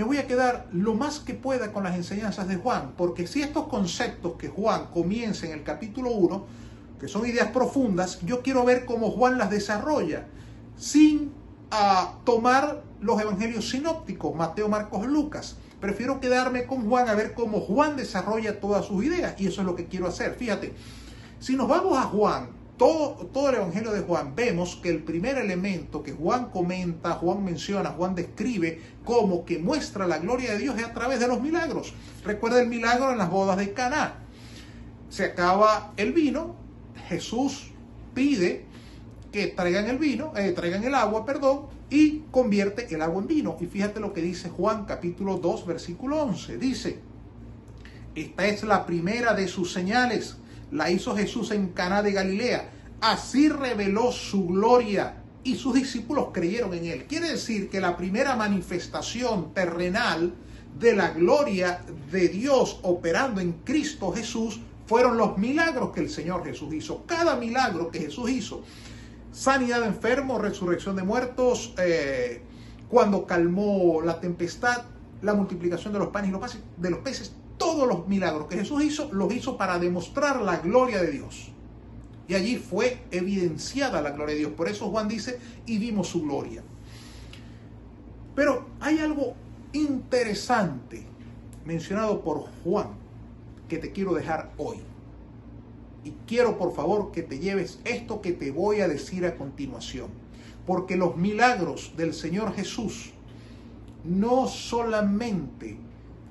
me 0.00 0.06
voy 0.06 0.16
a 0.16 0.26
quedar 0.26 0.66
lo 0.72 0.94
más 0.94 1.18
que 1.18 1.34
pueda 1.34 1.74
con 1.74 1.84
las 1.84 1.94
enseñanzas 1.94 2.48
de 2.48 2.56
Juan, 2.56 2.94
porque 2.96 3.26
si 3.26 3.42
estos 3.42 3.68
conceptos 3.68 4.36
que 4.38 4.48
Juan 4.48 4.86
comienza 4.86 5.44
en 5.44 5.52
el 5.52 5.62
capítulo 5.62 6.10
1, 6.12 6.46
que 6.98 7.06
son 7.06 7.26
ideas 7.26 7.48
profundas, 7.48 8.18
yo 8.22 8.40
quiero 8.40 8.64
ver 8.64 8.86
cómo 8.86 9.10
Juan 9.10 9.36
las 9.36 9.50
desarrolla, 9.50 10.24
sin 10.74 11.32
ah, 11.70 12.14
tomar 12.24 12.82
los 13.02 13.20
evangelios 13.20 13.68
sinópticos, 13.68 14.34
Mateo, 14.34 14.70
Marcos, 14.70 15.06
Lucas, 15.06 15.56
Prefiero 15.82 16.20
quedarme 16.20 16.66
con 16.66 16.86
Juan 16.88 17.08
a 17.08 17.14
ver 17.14 17.32
cómo 17.32 17.60
Juan 17.60 17.96
desarrolla 17.96 18.60
todas 18.60 18.84
sus 18.84 19.02
ideas 19.02 19.38
y 19.40 19.46
eso 19.46 19.62
es 19.62 19.66
lo 19.66 19.76
que 19.76 19.86
quiero 19.86 20.06
hacer. 20.06 20.34
Fíjate, 20.34 20.74
si 21.38 21.56
nos 21.56 21.68
vamos 21.68 21.96
a 21.96 22.02
Juan, 22.02 22.50
todo, 22.80 23.50
el 23.50 23.56
Evangelio 23.56 23.92
de 23.92 24.00
Juan, 24.00 24.34
vemos 24.34 24.76
que 24.76 24.88
el 24.88 25.02
primer 25.02 25.36
elemento 25.36 26.02
que 26.02 26.12
Juan 26.12 26.46
comenta, 26.46 27.12
Juan 27.12 27.44
menciona, 27.44 27.90
Juan 27.90 28.14
describe 28.14 28.80
como 29.04 29.44
que 29.44 29.58
muestra 29.58 30.06
la 30.06 30.18
gloria 30.18 30.52
de 30.52 30.58
Dios 30.60 30.78
es 30.78 30.86
a 30.86 30.94
través 30.94 31.20
de 31.20 31.28
los 31.28 31.42
milagros. 31.42 31.92
Recuerda 32.24 32.58
el 32.62 32.68
milagro 32.68 33.12
en 33.12 33.18
las 33.18 33.30
bodas 33.30 33.58
de 33.58 33.74
Caná. 33.74 34.14
Se 35.10 35.26
acaba 35.26 35.92
el 35.98 36.14
vino, 36.14 36.56
Jesús 37.06 37.70
pide 38.14 38.64
que 39.30 39.48
traigan 39.48 39.90
el 39.90 39.98
vino, 39.98 40.32
eh, 40.34 40.52
traigan 40.52 40.82
el 40.82 40.94
agua, 40.94 41.26
perdón, 41.26 41.66
y 41.90 42.20
convierte 42.30 42.94
el 42.94 43.02
agua 43.02 43.20
en 43.20 43.28
vino. 43.28 43.58
Y 43.60 43.66
fíjate 43.66 44.00
lo 44.00 44.14
que 44.14 44.22
dice 44.22 44.48
Juan 44.48 44.86
capítulo 44.86 45.36
2 45.36 45.66
versículo 45.66 46.22
11. 46.22 46.56
Dice, 46.56 46.98
esta 48.14 48.46
es 48.46 48.62
la 48.62 48.86
primera 48.86 49.34
de 49.34 49.48
sus 49.48 49.70
señales. 49.70 50.38
La 50.72 50.90
hizo 50.90 51.16
Jesús 51.16 51.50
en 51.50 51.68
Caná 51.68 52.02
de 52.02 52.12
Galilea. 52.12 52.70
Así 53.00 53.48
reveló 53.48 54.12
su 54.12 54.46
gloria 54.46 55.22
y 55.42 55.56
sus 55.56 55.74
discípulos 55.74 56.28
creyeron 56.32 56.74
en 56.74 56.86
él. 56.86 57.04
Quiere 57.04 57.30
decir 57.30 57.70
que 57.70 57.80
la 57.80 57.96
primera 57.96 58.36
manifestación 58.36 59.54
terrenal 59.54 60.34
de 60.78 60.94
la 60.94 61.10
gloria 61.10 61.80
de 62.10 62.28
Dios 62.28 62.78
operando 62.82 63.40
en 63.40 63.52
Cristo 63.64 64.12
Jesús 64.12 64.60
fueron 64.86 65.16
los 65.16 65.38
milagros 65.38 65.90
que 65.92 66.00
el 66.00 66.10
Señor 66.10 66.44
Jesús 66.44 66.74
hizo. 66.74 67.04
Cada 67.06 67.36
milagro 67.36 67.90
que 67.90 68.00
Jesús 68.00 68.30
hizo 68.30 68.62
sanidad 69.32 69.80
de 69.80 69.86
enfermos, 69.86 70.40
resurrección 70.40 70.96
de 70.96 71.02
muertos, 71.02 71.74
eh, 71.78 72.42
cuando 72.88 73.26
calmó 73.26 74.02
la 74.02 74.20
tempestad, 74.20 74.82
la 75.22 75.34
multiplicación 75.34 75.92
de 75.92 75.98
los 76.00 76.08
panes 76.08 76.30
y 76.30 76.80
de 76.80 76.90
los 76.90 77.00
peces, 77.00 77.32
todos 77.60 77.86
los 77.86 78.08
milagros 78.08 78.48
que 78.48 78.56
Jesús 78.56 78.82
hizo, 78.82 79.12
los 79.12 79.30
hizo 79.34 79.58
para 79.58 79.78
demostrar 79.78 80.40
la 80.40 80.56
gloria 80.56 81.02
de 81.02 81.10
Dios. 81.10 81.50
Y 82.26 82.34
allí 82.34 82.56
fue 82.56 83.02
evidenciada 83.10 84.00
la 84.00 84.12
gloria 84.12 84.32
de 84.32 84.40
Dios. 84.40 84.52
Por 84.52 84.66
eso 84.66 84.88
Juan 84.88 85.08
dice, 85.08 85.38
y 85.66 85.76
vimos 85.76 86.08
su 86.08 86.22
gloria. 86.22 86.62
Pero 88.34 88.64
hay 88.80 88.98
algo 89.00 89.34
interesante 89.74 91.04
mencionado 91.66 92.22
por 92.22 92.46
Juan 92.64 92.92
que 93.68 93.76
te 93.76 93.92
quiero 93.92 94.14
dejar 94.14 94.52
hoy. 94.56 94.78
Y 96.02 96.12
quiero 96.26 96.56
por 96.56 96.74
favor 96.74 97.12
que 97.12 97.22
te 97.22 97.40
lleves 97.40 97.78
esto 97.84 98.22
que 98.22 98.32
te 98.32 98.52
voy 98.52 98.80
a 98.80 98.88
decir 98.88 99.26
a 99.26 99.36
continuación. 99.36 100.08
Porque 100.66 100.96
los 100.96 101.18
milagros 101.18 101.92
del 101.94 102.14
Señor 102.14 102.54
Jesús 102.54 103.10
no 104.02 104.46
solamente 104.46 105.76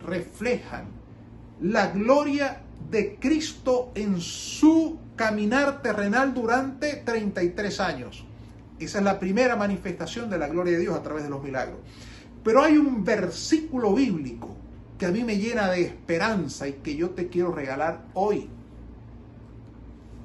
reflejan 0.03 0.98
la 1.61 1.87
gloria 1.87 2.61
de 2.89 3.15
Cristo 3.15 3.91
en 3.95 4.19
su 4.21 4.97
caminar 5.15 5.81
terrenal 5.81 6.33
durante 6.33 6.95
33 6.95 7.79
años. 7.79 8.25
Esa 8.79 8.99
es 8.99 9.03
la 9.03 9.19
primera 9.19 9.55
manifestación 9.55 10.29
de 10.29 10.37
la 10.37 10.47
gloria 10.47 10.73
de 10.73 10.79
Dios 10.79 10.95
a 10.95 11.03
través 11.03 11.23
de 11.23 11.29
los 11.29 11.43
milagros. 11.43 11.79
Pero 12.43 12.63
hay 12.63 12.77
un 12.77 13.03
versículo 13.03 13.93
bíblico 13.93 14.55
que 14.97 15.05
a 15.05 15.11
mí 15.11 15.23
me 15.23 15.37
llena 15.37 15.69
de 15.69 15.81
esperanza 15.81 16.67
y 16.67 16.73
que 16.73 16.95
yo 16.95 17.11
te 17.11 17.27
quiero 17.27 17.51
regalar 17.51 18.05
hoy. 18.13 18.49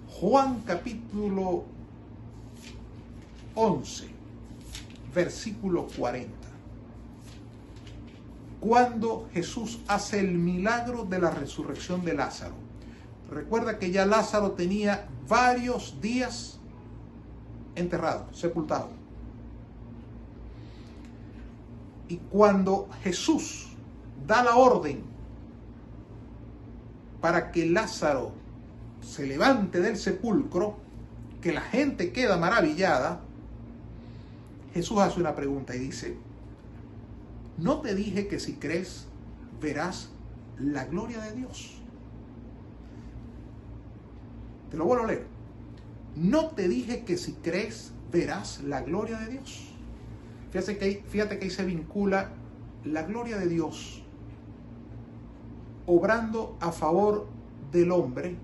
Juan 0.08 0.62
capítulo 0.64 1.64
11, 3.56 4.06
versículo 5.12 5.88
40. 5.96 6.43
Cuando 8.64 9.28
Jesús 9.34 9.80
hace 9.88 10.20
el 10.20 10.38
milagro 10.38 11.04
de 11.04 11.18
la 11.18 11.28
resurrección 11.28 12.02
de 12.02 12.14
Lázaro. 12.14 12.54
Recuerda 13.30 13.78
que 13.78 13.90
ya 13.90 14.06
Lázaro 14.06 14.52
tenía 14.52 15.06
varios 15.28 16.00
días 16.00 16.58
enterrado, 17.74 18.26
sepultado. 18.32 18.88
Y 22.08 22.16
cuando 22.16 22.88
Jesús 23.02 23.68
da 24.26 24.42
la 24.42 24.56
orden 24.56 25.02
para 27.20 27.52
que 27.52 27.66
Lázaro 27.66 28.32
se 29.02 29.26
levante 29.26 29.82
del 29.82 29.98
sepulcro, 29.98 30.78
que 31.42 31.52
la 31.52 31.60
gente 31.60 32.12
queda 32.12 32.38
maravillada, 32.38 33.20
Jesús 34.72 35.00
hace 35.00 35.20
una 35.20 35.34
pregunta 35.34 35.76
y 35.76 35.80
dice, 35.80 36.16
¿no 37.58 37.80
te 37.80 37.94
dije 37.94 38.26
que 38.26 38.38
si 38.38 38.54
crees 38.54 39.06
verás 39.60 40.10
la 40.58 40.84
gloria 40.86 41.20
de 41.20 41.32
Dios? 41.32 41.80
Te 44.70 44.76
lo 44.76 44.84
vuelvo 44.86 45.04
a 45.04 45.08
leer. 45.08 45.26
¿No 46.16 46.46
te 46.48 46.68
dije 46.68 47.04
que 47.04 47.16
si 47.16 47.32
crees 47.32 47.92
verás 48.12 48.62
la 48.62 48.82
gloria 48.82 49.18
de 49.18 49.32
Dios? 49.32 49.72
Fíjate 50.50 50.78
que, 50.78 51.04
fíjate 51.08 51.38
que 51.38 51.44
ahí 51.46 51.50
se 51.50 51.64
vincula 51.64 52.30
la 52.84 53.02
gloria 53.02 53.38
de 53.38 53.48
Dios 53.48 54.02
obrando 55.86 56.56
a 56.60 56.72
favor 56.72 57.26
del 57.72 57.90
hombre 57.90 58.36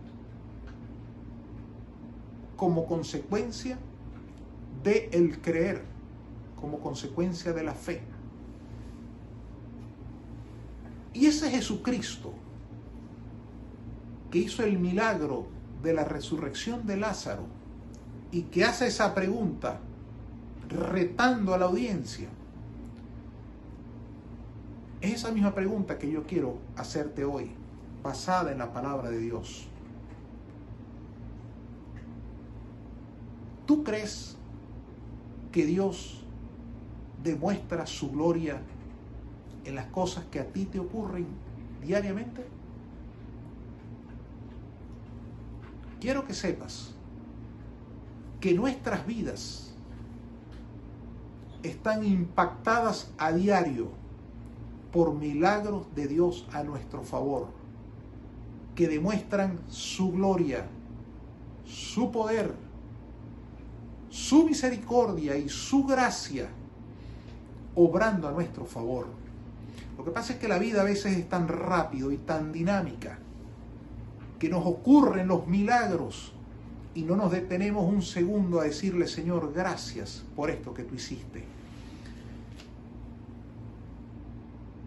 como 2.56 2.86
consecuencia 2.86 3.78
de 4.82 5.08
el 5.12 5.40
creer, 5.40 5.82
como 6.60 6.80
consecuencia 6.80 7.52
de 7.52 7.62
la 7.62 7.74
fe. 7.74 8.02
Y 11.12 11.26
ese 11.26 11.50
Jesucristo 11.50 12.32
que 14.30 14.38
hizo 14.38 14.62
el 14.62 14.78
milagro 14.78 15.46
de 15.82 15.92
la 15.92 16.04
resurrección 16.04 16.86
de 16.86 16.96
Lázaro 16.96 17.44
y 18.30 18.42
que 18.42 18.64
hace 18.64 18.86
esa 18.86 19.14
pregunta 19.14 19.80
retando 20.68 21.52
a 21.52 21.58
la 21.58 21.66
audiencia, 21.66 22.28
es 25.00 25.14
esa 25.14 25.32
misma 25.32 25.54
pregunta 25.54 25.98
que 25.98 26.10
yo 26.10 26.24
quiero 26.24 26.58
hacerte 26.76 27.24
hoy, 27.24 27.50
basada 28.02 28.52
en 28.52 28.58
la 28.58 28.72
palabra 28.72 29.10
de 29.10 29.18
Dios. 29.18 29.66
¿Tú 33.66 33.82
crees 33.82 34.36
que 35.50 35.64
Dios 35.64 36.22
demuestra 37.22 37.86
su 37.86 38.10
gloria 38.10 38.60
en 39.64 39.74
las 39.74 39.86
cosas 39.86 40.24
que 40.30 40.40
a 40.40 40.46
ti 40.46 40.64
te 40.64 40.78
ocurren 40.78 41.26
diariamente? 41.82 42.46
Quiero 46.00 46.26
que 46.26 46.34
sepas 46.34 46.94
que 48.40 48.54
nuestras 48.54 49.06
vidas 49.06 49.74
están 51.62 52.04
impactadas 52.04 53.12
a 53.18 53.32
diario 53.32 53.88
por 54.92 55.14
milagros 55.14 55.94
de 55.94 56.08
Dios 56.08 56.46
a 56.52 56.62
nuestro 56.62 57.02
favor, 57.02 57.48
que 58.74 58.88
demuestran 58.88 59.60
su 59.68 60.10
gloria, 60.10 60.66
su 61.64 62.10
poder, 62.10 62.54
su 64.08 64.44
misericordia 64.44 65.36
y 65.36 65.48
su 65.48 65.84
gracia, 65.84 66.48
obrando 67.74 68.26
a 68.26 68.32
nuestro 68.32 68.64
favor. 68.64 69.19
Lo 70.00 70.06
que 70.06 70.12
pasa 70.12 70.32
es 70.32 70.38
que 70.38 70.48
la 70.48 70.58
vida 70.58 70.80
a 70.80 70.84
veces 70.84 71.14
es 71.14 71.28
tan 71.28 71.46
rápido 71.46 72.10
y 72.10 72.16
tan 72.16 72.52
dinámica 72.52 73.18
que 74.38 74.48
nos 74.48 74.64
ocurren 74.64 75.28
los 75.28 75.46
milagros 75.46 76.32
y 76.94 77.02
no 77.02 77.16
nos 77.16 77.30
detenemos 77.30 77.84
un 77.84 78.00
segundo 78.00 78.60
a 78.60 78.64
decirle, 78.64 79.06
Señor, 79.06 79.52
gracias 79.52 80.24
por 80.34 80.48
esto 80.48 80.72
que 80.72 80.84
tú 80.84 80.94
hiciste. 80.94 81.44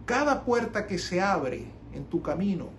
Cada 0.04 0.44
puerta 0.44 0.88
que 0.88 0.98
se 0.98 1.20
abre 1.20 1.64
en 1.92 2.06
tu 2.06 2.20
camino 2.20 2.70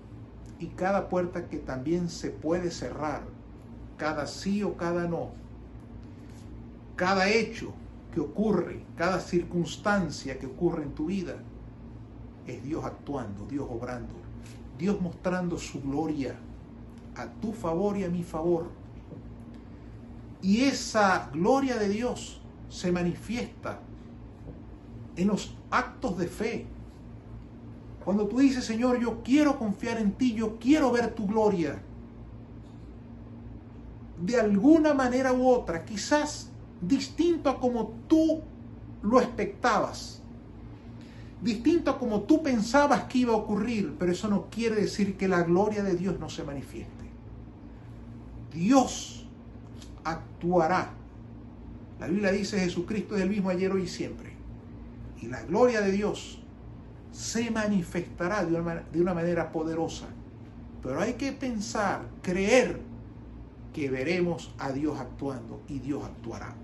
y 0.59 0.65
cada 0.67 1.07
puerta 1.07 1.47
que 1.47 1.59
también 1.59 2.09
se 2.09 2.31
puede 2.31 2.69
cerrar, 2.69 3.21
cada 3.95 4.27
sí 4.27 4.61
o 4.61 4.75
cada 4.75 5.07
no, 5.07 5.29
cada 6.97 7.29
hecho 7.29 7.73
que 8.13 8.19
ocurre, 8.19 8.83
cada 8.97 9.21
circunstancia 9.21 10.37
que 10.37 10.47
ocurre 10.47 10.83
en 10.83 10.91
tu 10.91 11.05
vida, 11.05 11.37
es 12.47 12.63
Dios 12.63 12.83
actuando, 12.83 13.45
Dios 13.45 13.67
obrando, 13.69 14.13
Dios 14.77 14.99
mostrando 15.01 15.57
su 15.57 15.81
gloria 15.81 16.35
a 17.15 17.27
tu 17.27 17.53
favor 17.53 17.97
y 17.97 18.03
a 18.03 18.09
mi 18.09 18.23
favor. 18.23 18.69
Y 20.41 20.61
esa 20.63 21.29
gloria 21.33 21.77
de 21.77 21.89
Dios 21.89 22.41
se 22.69 22.91
manifiesta 22.91 23.79
en 25.15 25.27
los 25.27 25.55
actos 25.71 26.17
de 26.17 26.27
fe, 26.27 26.67
cuando 28.03 28.27
tú 28.27 28.37
dices, 28.37 28.63
Señor, 28.63 28.99
yo 28.99 29.23
quiero 29.23 29.57
confiar 29.57 29.97
en 29.97 30.11
ti, 30.11 30.35
yo 30.35 30.59
quiero 30.59 30.91
ver 30.91 31.15
tu 31.15 31.25
gloria. 31.25 31.81
De 34.21 34.39
alguna 34.39 34.93
manera 34.93 35.33
u 35.33 35.49
otra, 35.49 35.83
quizás 35.83 36.51
distinto 36.79 37.49
a 37.49 37.59
como 37.59 37.93
tú 38.07 38.41
lo 39.01 39.19
expectabas. 39.19 40.21
Distinto 41.41 41.91
a 41.91 41.99
como 41.99 42.21
tú 42.21 42.41
pensabas 42.41 43.03
que 43.03 43.19
iba 43.19 43.33
a 43.33 43.37
ocurrir, 43.37 43.95
pero 43.99 44.11
eso 44.11 44.27
no 44.27 44.49
quiere 44.49 44.75
decir 44.75 45.17
que 45.17 45.27
la 45.27 45.43
gloria 45.43 45.83
de 45.83 45.95
Dios 45.95 46.19
no 46.19 46.29
se 46.29 46.43
manifieste. 46.43 47.05
Dios 48.53 49.25
actuará. 50.03 50.91
La 51.99 52.07
Biblia 52.07 52.31
dice 52.31 52.59
Jesucristo 52.59 53.15
es 53.15 53.21
el 53.21 53.29
mismo 53.29 53.49
ayer, 53.49 53.71
hoy 53.71 53.83
y 53.83 53.87
siempre. 53.87 54.33
Y 55.21 55.27
la 55.27 55.43
gloria 55.43 55.81
de 55.81 55.91
Dios 55.91 56.39
se 57.11 57.51
manifestará 57.51 58.45
de 58.45 58.59
una, 58.59 58.75
de 58.75 59.01
una 59.01 59.13
manera 59.13 59.51
poderosa. 59.51 60.05
Pero 60.81 60.99
hay 61.01 61.13
que 61.13 61.31
pensar, 61.31 62.05
creer 62.21 62.79
que 63.73 63.89
veremos 63.89 64.53
a 64.57 64.71
Dios 64.71 64.99
actuando 64.99 65.61
y 65.67 65.79
Dios 65.79 66.03
actuará. 66.03 66.55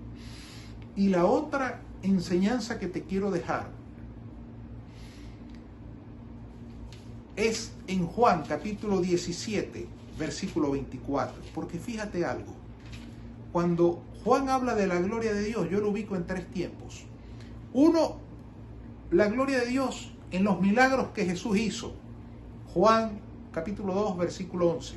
Y 0.96 1.08
la 1.08 1.26
otra 1.26 1.80
enseñanza 2.02 2.78
que 2.78 2.86
te 2.86 3.02
quiero 3.02 3.30
dejar 3.30 3.81
es 7.46 7.72
en 7.86 8.06
Juan 8.06 8.44
capítulo 8.48 9.00
17, 9.00 9.86
versículo 10.18 10.70
24. 10.70 11.42
Porque 11.54 11.78
fíjate 11.78 12.24
algo, 12.24 12.52
cuando 13.52 14.02
Juan 14.24 14.48
habla 14.48 14.74
de 14.74 14.86
la 14.86 15.00
gloria 15.00 15.32
de 15.32 15.44
Dios, 15.44 15.68
yo 15.70 15.80
lo 15.80 15.90
ubico 15.90 16.16
en 16.16 16.26
tres 16.26 16.48
tiempos. 16.50 17.04
Uno, 17.72 18.18
la 19.10 19.26
gloria 19.26 19.60
de 19.60 19.66
Dios 19.66 20.12
en 20.30 20.44
los 20.44 20.60
milagros 20.60 21.08
que 21.14 21.24
Jesús 21.24 21.56
hizo. 21.58 21.94
Juan 22.72 23.18
capítulo 23.52 23.94
2, 23.94 24.18
versículo 24.18 24.70
11. 24.70 24.94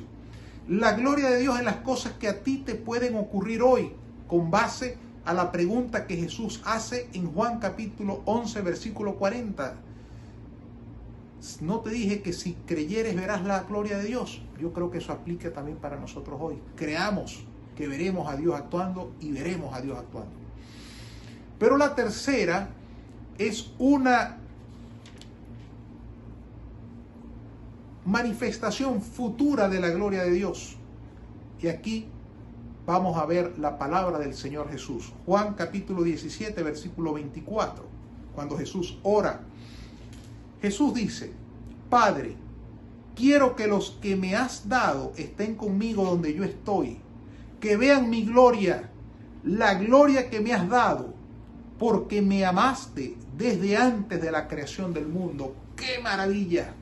La 0.68 0.92
gloria 0.92 1.30
de 1.30 1.40
Dios 1.40 1.58
en 1.58 1.64
las 1.64 1.76
cosas 1.76 2.12
que 2.14 2.28
a 2.28 2.42
ti 2.42 2.58
te 2.58 2.74
pueden 2.74 3.16
ocurrir 3.16 3.62
hoy 3.62 3.92
con 4.26 4.50
base 4.50 4.96
a 5.24 5.34
la 5.34 5.52
pregunta 5.52 6.06
que 6.06 6.16
Jesús 6.16 6.62
hace 6.64 7.08
en 7.12 7.32
Juan 7.32 7.58
capítulo 7.58 8.22
11, 8.24 8.62
versículo 8.62 9.16
40. 9.16 9.85
No 11.60 11.80
te 11.80 11.90
dije 11.90 12.22
que 12.22 12.32
si 12.32 12.54
creyeres 12.66 13.14
verás 13.14 13.44
la 13.44 13.60
gloria 13.64 13.98
de 13.98 14.04
Dios. 14.04 14.42
Yo 14.60 14.72
creo 14.72 14.90
que 14.90 14.98
eso 14.98 15.12
aplica 15.12 15.52
también 15.52 15.78
para 15.78 15.98
nosotros 15.98 16.38
hoy. 16.40 16.58
Creamos 16.74 17.44
que 17.76 17.86
veremos 17.86 18.28
a 18.28 18.36
Dios 18.36 18.54
actuando 18.54 19.12
y 19.20 19.32
veremos 19.32 19.74
a 19.74 19.80
Dios 19.80 19.98
actuando. 19.98 20.32
Pero 21.58 21.76
la 21.76 21.94
tercera 21.94 22.70
es 23.38 23.72
una 23.78 24.38
manifestación 28.04 29.02
futura 29.02 29.68
de 29.68 29.80
la 29.80 29.90
gloria 29.90 30.22
de 30.22 30.30
Dios. 30.30 30.76
Y 31.60 31.68
aquí 31.68 32.08
vamos 32.86 33.16
a 33.18 33.26
ver 33.26 33.58
la 33.58 33.78
palabra 33.78 34.18
del 34.18 34.34
Señor 34.34 34.70
Jesús. 34.70 35.12
Juan 35.26 35.54
capítulo 35.54 36.02
17, 36.02 36.62
versículo 36.62 37.14
24, 37.14 37.84
cuando 38.34 38.56
Jesús 38.56 38.98
ora. 39.02 39.40
Jesús 40.66 40.94
dice, 40.94 41.30
Padre, 41.88 42.34
quiero 43.14 43.54
que 43.54 43.68
los 43.68 43.92
que 44.02 44.16
me 44.16 44.34
has 44.34 44.68
dado 44.68 45.12
estén 45.16 45.54
conmigo 45.54 46.04
donde 46.04 46.34
yo 46.34 46.42
estoy, 46.42 46.98
que 47.60 47.76
vean 47.76 48.10
mi 48.10 48.24
gloria, 48.24 48.90
la 49.44 49.74
gloria 49.74 50.28
que 50.28 50.40
me 50.40 50.52
has 50.52 50.68
dado, 50.68 51.14
porque 51.78 52.20
me 52.20 52.44
amaste 52.44 53.16
desde 53.38 53.76
antes 53.76 54.20
de 54.20 54.32
la 54.32 54.48
creación 54.48 54.92
del 54.92 55.06
mundo. 55.06 55.54
¡Qué 55.76 56.00
maravilla! 56.02 56.74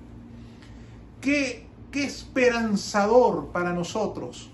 Qué, 1.20 1.66
qué 1.90 2.05
esperanzador 2.05 3.49
para 3.49 3.75
nosotros 3.75 4.49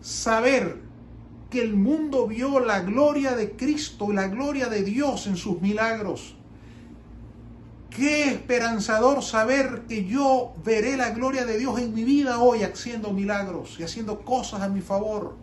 saber 0.00 0.80
que 1.50 1.62
el 1.62 1.76
mundo 1.76 2.26
vio 2.26 2.58
la 2.58 2.80
gloria 2.80 3.36
de 3.36 3.52
Cristo 3.52 4.10
y 4.10 4.16
la 4.16 4.26
gloria 4.26 4.68
de 4.68 4.82
Dios 4.82 5.28
en 5.28 5.36
sus 5.36 5.60
milagros. 5.60 6.34
Qué 7.98 8.28
esperanzador 8.28 9.24
saber 9.24 9.82
que 9.88 10.04
yo 10.04 10.54
veré 10.64 10.96
la 10.96 11.10
gloria 11.10 11.44
de 11.44 11.58
Dios 11.58 11.80
en 11.80 11.92
mi 11.92 12.04
vida 12.04 12.38
hoy 12.38 12.62
haciendo 12.62 13.12
milagros 13.12 13.74
y 13.80 13.82
haciendo 13.82 14.20
cosas 14.20 14.62
a 14.62 14.68
mi 14.68 14.82
favor. 14.82 15.34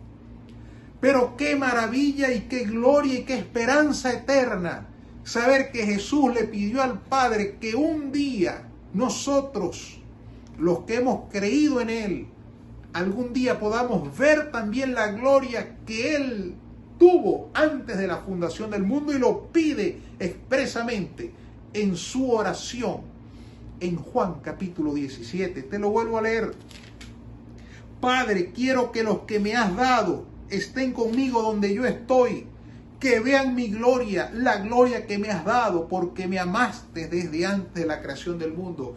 Pero 0.98 1.36
qué 1.36 1.54
maravilla 1.54 2.32
y 2.32 2.48
qué 2.48 2.64
gloria 2.64 3.18
y 3.18 3.24
qué 3.24 3.34
esperanza 3.34 4.10
eterna 4.10 4.86
saber 5.22 5.70
que 5.70 5.84
Jesús 5.84 6.32
le 6.32 6.44
pidió 6.44 6.82
al 6.82 6.98
Padre 6.98 7.58
que 7.60 7.74
un 7.74 8.10
día 8.10 8.66
nosotros 8.94 10.00
los 10.58 10.78
que 10.84 10.94
hemos 10.94 11.30
creído 11.30 11.82
en 11.82 11.90
Él, 11.90 12.26
algún 12.94 13.34
día 13.34 13.60
podamos 13.60 14.16
ver 14.16 14.50
también 14.50 14.94
la 14.94 15.08
gloria 15.08 15.76
que 15.84 16.16
Él 16.16 16.54
tuvo 16.98 17.50
antes 17.52 17.98
de 17.98 18.06
la 18.06 18.16
fundación 18.16 18.70
del 18.70 18.84
mundo 18.84 19.12
y 19.12 19.18
lo 19.18 19.48
pide 19.48 20.00
expresamente 20.18 21.44
en 21.76 21.96
su 21.96 22.30
oración 22.30 23.02
en 23.80 23.96
Juan 23.96 24.40
capítulo 24.42 24.94
17. 24.94 25.62
Te 25.62 25.78
lo 25.78 25.90
vuelvo 25.90 26.18
a 26.18 26.22
leer. 26.22 26.54
Padre, 28.00 28.52
quiero 28.52 28.92
que 28.92 29.02
los 29.02 29.20
que 29.20 29.40
me 29.40 29.54
has 29.54 29.76
dado 29.76 30.24
estén 30.48 30.92
conmigo 30.92 31.42
donde 31.42 31.74
yo 31.74 31.84
estoy, 31.84 32.46
que 32.98 33.20
vean 33.20 33.54
mi 33.54 33.68
gloria, 33.68 34.30
la 34.32 34.58
gloria 34.58 35.06
que 35.06 35.18
me 35.18 35.30
has 35.30 35.44
dado, 35.44 35.86
porque 35.88 36.26
me 36.26 36.38
amaste 36.38 37.08
desde 37.08 37.44
antes 37.44 37.74
de 37.74 37.86
la 37.86 38.00
creación 38.00 38.38
del 38.38 38.52
mundo. 38.52 38.96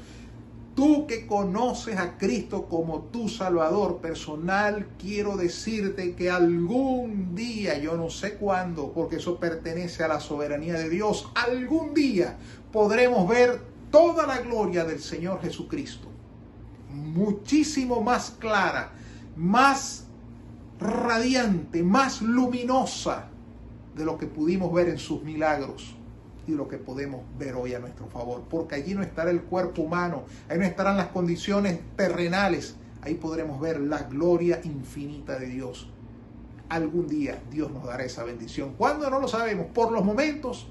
Tú 0.75 1.07
que 1.07 1.27
conoces 1.27 1.97
a 1.97 2.17
Cristo 2.17 2.67
como 2.69 3.01
tu 3.11 3.27
Salvador 3.27 3.97
personal, 3.97 4.87
quiero 4.97 5.35
decirte 5.35 6.15
que 6.15 6.29
algún 6.29 7.35
día, 7.35 7.77
yo 7.79 7.97
no 7.97 8.09
sé 8.09 8.35
cuándo, 8.35 8.93
porque 8.93 9.17
eso 9.17 9.37
pertenece 9.39 10.05
a 10.05 10.07
la 10.07 10.21
soberanía 10.21 10.75
de 10.75 10.87
Dios, 10.87 11.29
algún 11.35 11.93
día 11.93 12.37
podremos 12.71 13.27
ver 13.27 13.61
toda 13.91 14.25
la 14.27 14.39
gloria 14.39 14.85
del 14.85 14.99
Señor 14.99 15.41
Jesucristo. 15.41 16.07
Muchísimo 16.89 18.01
más 18.01 18.31
clara, 18.31 18.91
más 19.35 20.05
radiante, 20.79 21.83
más 21.83 22.21
luminosa 22.21 23.27
de 23.95 24.05
lo 24.05 24.17
que 24.17 24.27
pudimos 24.27 24.71
ver 24.73 24.89
en 24.89 24.97
sus 24.97 25.23
milagros 25.23 25.95
y 26.47 26.51
lo 26.51 26.67
que 26.67 26.77
podemos 26.77 27.21
ver 27.37 27.55
hoy 27.55 27.73
a 27.73 27.79
nuestro 27.79 28.07
favor. 28.07 28.43
Porque 28.49 28.75
allí 28.75 28.95
no 28.95 29.03
estará 29.03 29.29
el 29.31 29.41
cuerpo 29.41 29.83
humano, 29.83 30.23
ahí 30.47 30.57
no 30.57 30.65
estarán 30.65 30.97
las 30.97 31.07
condiciones 31.07 31.79
terrenales, 31.95 32.75
ahí 33.01 33.15
podremos 33.15 33.59
ver 33.59 33.79
la 33.79 34.03
gloria 34.03 34.61
infinita 34.63 35.37
de 35.37 35.47
Dios. 35.47 35.89
Algún 36.69 37.07
día 37.07 37.41
Dios 37.51 37.71
nos 37.71 37.85
dará 37.85 38.03
esa 38.03 38.23
bendición. 38.23 38.73
¿Cuándo? 38.77 39.09
No 39.09 39.19
lo 39.19 39.27
sabemos. 39.27 39.67
Por 39.73 39.91
los 39.91 40.03
momentos 40.03 40.67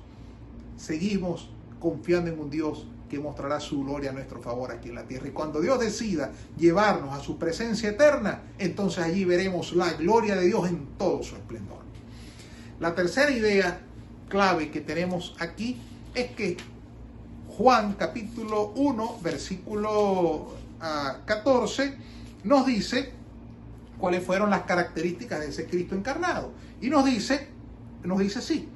seguimos 0.77 1.51
confiando 1.81 2.31
en 2.31 2.39
un 2.39 2.51
Dios 2.51 2.87
que 3.09 3.19
mostrará 3.19 3.59
su 3.61 3.83
gloria 3.85 4.11
a 4.11 4.13
nuestro 4.13 4.41
favor 4.41 4.71
aquí 4.71 4.91
en 4.91 4.95
la 4.95 5.05
tierra. 5.05 5.29
Y 5.29 5.31
cuando 5.31 5.61
Dios 5.61 5.81
decida 5.81 6.31
llevarnos 6.57 7.15
a 7.15 7.21
su 7.21 7.39
presencia 7.39 7.91
eterna, 7.91 8.43
entonces 8.59 9.03
allí 9.03 9.25
veremos 9.25 9.73
la 9.73 9.93
gloria 9.95 10.37
de 10.37 10.47
Dios 10.47 10.69
en 10.69 10.87
todo 10.99 11.23
su 11.23 11.35
esplendor. 11.37 11.79
La 12.81 12.95
tercera 12.95 13.31
idea 13.31 13.81
clave 14.29 14.71
que 14.71 14.81
tenemos 14.81 15.35
aquí 15.39 15.81
es 16.15 16.31
que 16.33 16.57
Juan 17.57 17.95
capítulo 17.95 18.73
1, 18.77 19.19
versículo 19.23 20.53
14, 21.25 21.83
ah, 21.83 22.03
nos 22.45 22.67
dice 22.67 23.11
cuáles 23.99 24.23
fueron 24.23 24.51
las 24.51 24.63
características 24.63 25.41
de 25.41 25.49
ese 25.49 25.67
Cristo 25.67 25.97
encarnado. 25.97 26.53
Y 26.81 26.89
nos 26.89 27.05
dice, 27.05 27.49
nos 28.05 28.21
dice 28.21 28.39
así, 28.39 28.69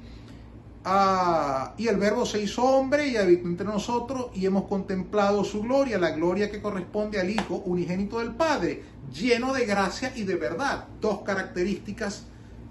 y 1.77 1.87
el 1.87 1.97
verbo 1.97 2.27
se 2.27 2.43
hizo 2.43 2.65
hombre 2.65 3.07
y 3.07 3.17
habitó 3.17 3.47
entre 3.47 3.67
nosotros 3.67 4.31
y 4.35 4.47
hemos 4.47 4.65
contemplado 4.65 5.45
su 5.45 5.63
gloria, 5.63 5.97
la 5.99 6.11
gloria 6.11 6.51
que 6.51 6.61
corresponde 6.61 7.21
al 7.21 7.31
Hijo 7.31 7.63
unigénito 7.67 8.19
del 8.19 8.33
Padre, 8.33 8.83
lleno 9.13 9.53
de 9.53 9.65
gracia 9.65 10.13
y 10.17 10.25
de 10.25 10.35
verdad. 10.35 10.89
Dos 11.01 11.21
características 11.21 12.25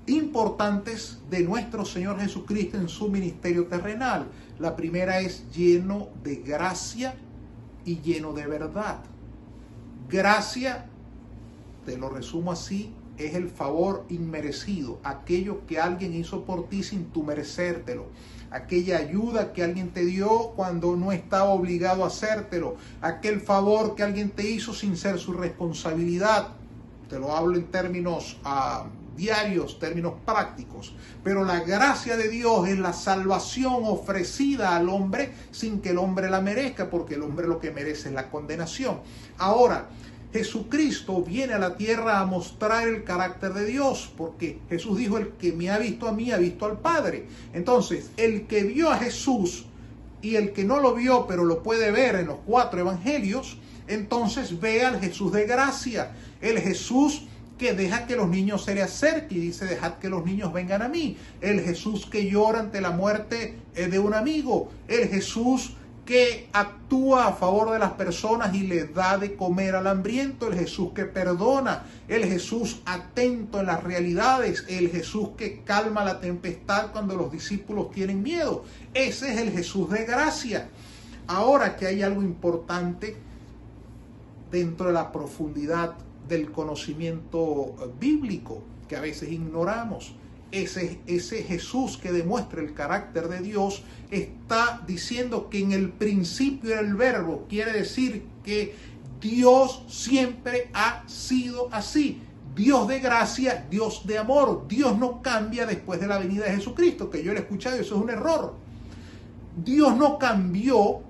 importantes 0.07 1.19
de 1.29 1.41
nuestro 1.41 1.85
Señor 1.85 2.19
Jesucristo 2.19 2.77
en 2.77 2.89
su 2.89 3.07
ministerio 3.07 3.67
terrenal. 3.67 4.27
La 4.59 4.75
primera 4.75 5.21
es 5.21 5.49
lleno 5.51 6.09
de 6.21 6.35
gracia 6.35 7.15
y 7.85 8.01
lleno 8.01 8.33
de 8.33 8.45
verdad. 8.45 8.99
Gracia, 10.09 10.85
te 11.85 11.97
lo 11.97 12.09
resumo 12.09 12.51
así, 12.51 12.93
es 13.17 13.35
el 13.35 13.49
favor 13.49 14.05
inmerecido, 14.09 14.99
aquello 15.03 15.65
que 15.67 15.79
alguien 15.79 16.13
hizo 16.13 16.45
por 16.45 16.69
ti 16.69 16.83
sin 16.83 17.05
tu 17.05 17.23
merecértelo, 17.23 18.07
aquella 18.49 18.97
ayuda 18.97 19.53
que 19.53 19.63
alguien 19.63 19.91
te 19.91 20.05
dio 20.05 20.51
cuando 20.55 20.95
no 20.95 21.11
estaba 21.11 21.49
obligado 21.49 22.03
a 22.03 22.07
hacértelo, 22.07 22.75
aquel 23.01 23.41
favor 23.41 23.95
que 23.95 24.03
alguien 24.03 24.29
te 24.31 24.49
hizo 24.49 24.73
sin 24.73 24.97
ser 24.97 25.19
su 25.19 25.33
responsabilidad. 25.33 26.49
Te 27.09 27.19
lo 27.19 27.35
hablo 27.35 27.57
en 27.57 27.65
términos 27.65 28.37
uh, 28.45 28.87
diarios, 29.15 29.79
términos 29.79 30.13
prácticos. 30.25 30.93
Pero 31.23 31.43
la 31.43 31.61
gracia 31.61 32.17
de 32.17 32.29
Dios 32.29 32.67
es 32.67 32.79
la 32.79 32.93
salvación 32.93 33.83
ofrecida 33.85 34.75
al 34.75 34.89
hombre 34.89 35.33
sin 35.51 35.81
que 35.81 35.89
el 35.89 35.97
hombre 35.97 36.29
la 36.29 36.41
merezca, 36.41 36.89
porque 36.89 37.15
el 37.15 37.23
hombre 37.23 37.47
lo 37.47 37.59
que 37.59 37.71
merece 37.71 38.09
es 38.09 38.15
la 38.15 38.29
condenación. 38.29 39.01
Ahora, 39.37 39.89
Jesucristo 40.33 41.21
viene 41.21 41.53
a 41.53 41.59
la 41.59 41.75
tierra 41.75 42.19
a 42.19 42.25
mostrar 42.25 42.87
el 42.87 43.03
carácter 43.03 43.53
de 43.53 43.65
Dios, 43.65 44.11
porque 44.15 44.59
Jesús 44.69 44.97
dijo, 44.97 45.17
el 45.17 45.29
que 45.33 45.51
me 45.51 45.69
ha 45.69 45.77
visto 45.77 46.07
a 46.07 46.13
mí 46.13 46.31
ha 46.31 46.37
visto 46.37 46.65
al 46.65 46.79
Padre. 46.79 47.25
Entonces, 47.53 48.11
el 48.17 48.47
que 48.47 48.63
vio 48.63 48.89
a 48.89 48.97
Jesús 48.97 49.65
y 50.21 50.35
el 50.35 50.53
que 50.53 50.63
no 50.63 50.79
lo 50.79 50.93
vio, 50.93 51.27
pero 51.27 51.43
lo 51.43 51.63
puede 51.63 51.91
ver 51.91 52.15
en 52.15 52.27
los 52.27 52.37
cuatro 52.45 52.79
evangelios, 52.79 53.57
entonces 53.87 54.59
ve 54.59 54.85
al 54.85 55.01
Jesús 55.01 55.33
de 55.33 55.45
gracia, 55.45 56.11
el 56.41 56.59
Jesús 56.59 57.23
que 57.57 57.73
deja 57.73 58.07
que 58.07 58.15
los 58.15 58.27
niños 58.27 58.63
se 58.63 58.73
le 58.73 58.81
acerquen 58.81 59.37
y 59.37 59.41
dice, 59.41 59.65
dejad 59.65 59.99
que 59.99 60.09
los 60.09 60.25
niños 60.25 60.51
vengan 60.51 60.81
a 60.81 60.89
mí. 60.89 61.17
El 61.41 61.61
Jesús 61.61 62.07
que 62.07 62.27
llora 62.27 62.59
ante 62.59 62.81
la 62.81 62.89
muerte 62.89 63.55
eh, 63.75 63.85
de 63.85 63.99
un 63.99 64.15
amigo. 64.15 64.71
El 64.87 65.09
Jesús 65.09 65.75
que 66.05 66.49
actúa 66.51 67.27
a 67.27 67.33
favor 67.33 67.71
de 67.71 67.79
las 67.79 67.91
personas 67.91 68.53
y 68.55 68.61
le 68.61 68.85
da 68.85 69.17
de 69.17 69.35
comer 69.35 69.75
al 69.75 69.87
hambriento, 69.87 70.47
el 70.47 70.55
Jesús 70.57 70.93
que 70.93 71.05
perdona, 71.05 71.85
el 72.07 72.25
Jesús 72.25 72.81
atento 72.85 73.59
en 73.59 73.67
las 73.67 73.83
realidades, 73.83 74.65
el 74.67 74.89
Jesús 74.89 75.29
que 75.37 75.61
calma 75.61 76.03
la 76.03 76.19
tempestad 76.19 76.91
cuando 76.91 77.15
los 77.15 77.31
discípulos 77.31 77.91
tienen 77.91 78.23
miedo. 78.23 78.65
Ese 78.93 79.31
es 79.31 79.39
el 79.39 79.51
Jesús 79.51 79.89
de 79.89 80.05
gracia. 80.05 80.69
Ahora 81.27 81.75
que 81.75 81.87
hay 81.87 82.01
algo 82.01 82.21
importante 82.21 83.15
dentro 84.51 84.87
de 84.87 84.93
la 84.93 85.11
profundidad 85.11 85.93
del 86.27 86.51
conocimiento 86.51 87.93
bíblico 87.99 88.63
que 88.87 88.95
a 88.95 89.01
veces 89.01 89.31
ignoramos. 89.31 90.13
Ese, 90.51 90.99
ese 91.07 91.43
Jesús 91.43 91.97
que 91.97 92.11
demuestra 92.11 92.61
el 92.61 92.73
carácter 92.73 93.29
de 93.29 93.39
Dios 93.39 93.83
está 94.09 94.81
diciendo 94.85 95.49
que 95.49 95.59
en 95.59 95.71
el 95.71 95.89
principio 95.89 96.71
era 96.71 96.81
el 96.81 96.95
verbo, 96.95 97.45
quiere 97.47 97.71
decir 97.71 98.25
que 98.43 98.75
Dios 99.21 99.83
siempre 99.87 100.69
ha 100.73 101.03
sido 101.07 101.69
así. 101.71 102.21
Dios 102.55 102.87
de 102.87 102.99
gracia, 102.99 103.65
Dios 103.69 104.05
de 104.05 104.17
amor. 104.17 104.65
Dios 104.67 104.97
no 104.97 105.21
cambia 105.21 105.65
después 105.65 106.01
de 106.01 106.07
la 106.07 106.17
venida 106.17 106.45
de 106.45 106.55
Jesucristo, 106.55 107.09
que 107.09 107.23
yo 107.23 107.31
le 107.31 107.39
he 107.39 107.41
escuchado 107.43 107.77
y 107.77 107.81
eso 107.81 107.95
es 107.95 108.01
un 108.01 108.09
error. 108.09 108.55
Dios 109.55 109.95
no 109.95 110.17
cambió 110.17 111.01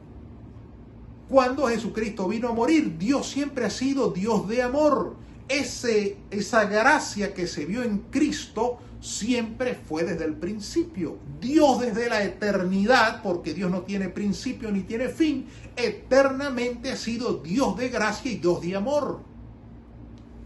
cuando 1.30 1.68
Jesucristo 1.68 2.28
vino 2.28 2.50
a 2.50 2.54
morir. 2.54 2.98
Dios 2.98 3.28
siempre 3.30 3.66
ha 3.66 3.70
sido 3.70 4.12
Dios 4.12 4.48
de 4.48 4.62
amor. 4.62 5.16
Esa 5.60 6.66
gracia 6.66 7.34
que 7.34 7.48
se 7.48 7.66
vio 7.66 7.84
en 7.84 8.00
Cristo 8.10 8.80
siempre 9.02 9.76
fue 9.76 10.04
desde 10.04 10.26
el 10.26 10.36
principio. 10.36 11.18
Dios 11.40 11.82
desde 11.82 12.08
la 12.08 12.24
eternidad, 12.24 13.22
porque 13.22 13.54
Dios 13.54 13.70
no 13.70 13.82
tiene 13.82 14.10
principio 14.10 14.72
ni 14.72 14.82
tiene 14.82 15.10
fin, 15.10 15.48
eternamente 15.76 16.92
ha 16.92 16.96
sido 16.96 17.36
Dios 17.36 17.76
de 17.78 17.90
gracia 17.90 18.32
y 18.32 18.38
Dios 18.38 18.62
de 18.62 18.76
amor. 18.76 19.20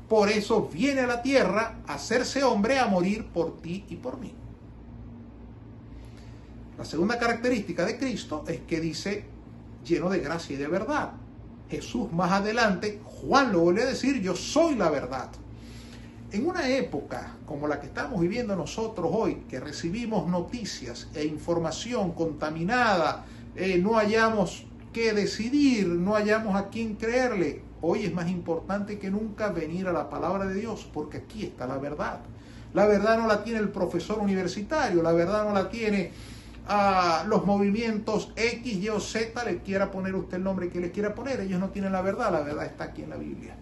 Por 0.08 0.30
eso 0.30 0.70
viene 0.72 1.02
a 1.02 1.08
la 1.08 1.22
tierra 1.22 1.80
a 1.88 1.96
hacerse 1.96 2.44
hombre, 2.44 2.80
a 2.80 2.88
morir 2.88 3.26
por 3.26 3.62
ti 3.62 3.86
y 3.89 3.96
por 3.96 4.20
mí. 4.20 4.34
La 6.78 6.86
segunda 6.86 7.18
característica 7.18 7.86
de 7.86 7.98
Cristo 7.98 8.44
es 8.48 8.62
que 8.62 8.80
dice 8.80 9.26
lleno 9.86 10.10
de 10.10 10.20
gracia 10.20 10.56
y 10.56 10.58
de 10.58 10.68
verdad. 10.68 11.13
Jesús 11.69 12.12
más 12.12 12.32
adelante, 12.32 13.01
Juan 13.04 13.51
lo 13.51 13.62
vuelve 13.62 13.84
a 13.84 13.88
decir, 13.88 14.21
yo 14.21 14.36
soy 14.36 14.75
la 14.75 14.89
verdad. 14.89 15.30
En 16.32 16.45
una 16.45 16.69
época 16.69 17.38
como 17.45 17.67
la 17.67 17.80
que 17.80 17.88
estamos 17.88 18.19
viviendo 18.19 18.56
nosotros 18.56 19.10
hoy, 19.13 19.43
que 19.49 19.60
recibimos 19.60 20.28
noticias 20.28 21.08
e 21.13 21.23
información 21.23 22.12
contaminada, 22.12 23.25
eh, 23.56 23.78
no 23.78 23.97
hayamos 23.97 24.65
que 24.91 25.13
decidir, 25.13 25.88
no 25.88 26.15
hayamos 26.15 26.56
a 26.56 26.69
quién 26.69 26.95
creerle, 26.95 27.62
hoy 27.82 28.06
es 28.06 28.13
más 28.13 28.30
importante 28.30 28.97
que 28.97 29.12
nunca 29.12 29.49
venir 29.49 29.88
a 29.88 29.93
la 29.93 30.10
palabra 30.10 30.45
de 30.45 30.56
Dios, 30.56 30.88
porque 30.91 31.17
aquí 31.17 31.43
está 31.43 31.67
la 31.67 31.78
verdad. 31.78 32.19
La 32.73 32.86
verdad 32.88 33.17
no 33.17 33.28
la 33.28 33.43
tiene 33.43 33.60
el 33.60 33.69
profesor 33.69 34.19
universitario, 34.19 35.01
la 35.01 35.13
verdad 35.13 35.45
no 35.45 35.54
la 35.54 35.69
tiene 35.69 36.12
a 36.67 37.25
los 37.28 37.45
movimientos 37.45 38.32
X, 38.36 38.73
Y 38.78 38.89
o 38.89 38.99
Z, 38.99 39.43
le 39.43 39.60
quiera 39.60 39.91
poner 39.91 40.15
usted 40.15 40.38
el 40.38 40.43
nombre 40.43 40.69
que 40.69 40.80
le 40.80 40.91
quiera 40.91 41.13
poner, 41.13 41.39
ellos 41.39 41.60
no 41.60 41.69
tienen 41.69 41.91
la 41.91 42.01
verdad, 42.01 42.32
la 42.32 42.41
verdad 42.41 42.65
está 42.65 42.86
aquí 42.86 43.04
en 43.04 43.12
la 43.12 43.17
Biblia. 43.17 43.56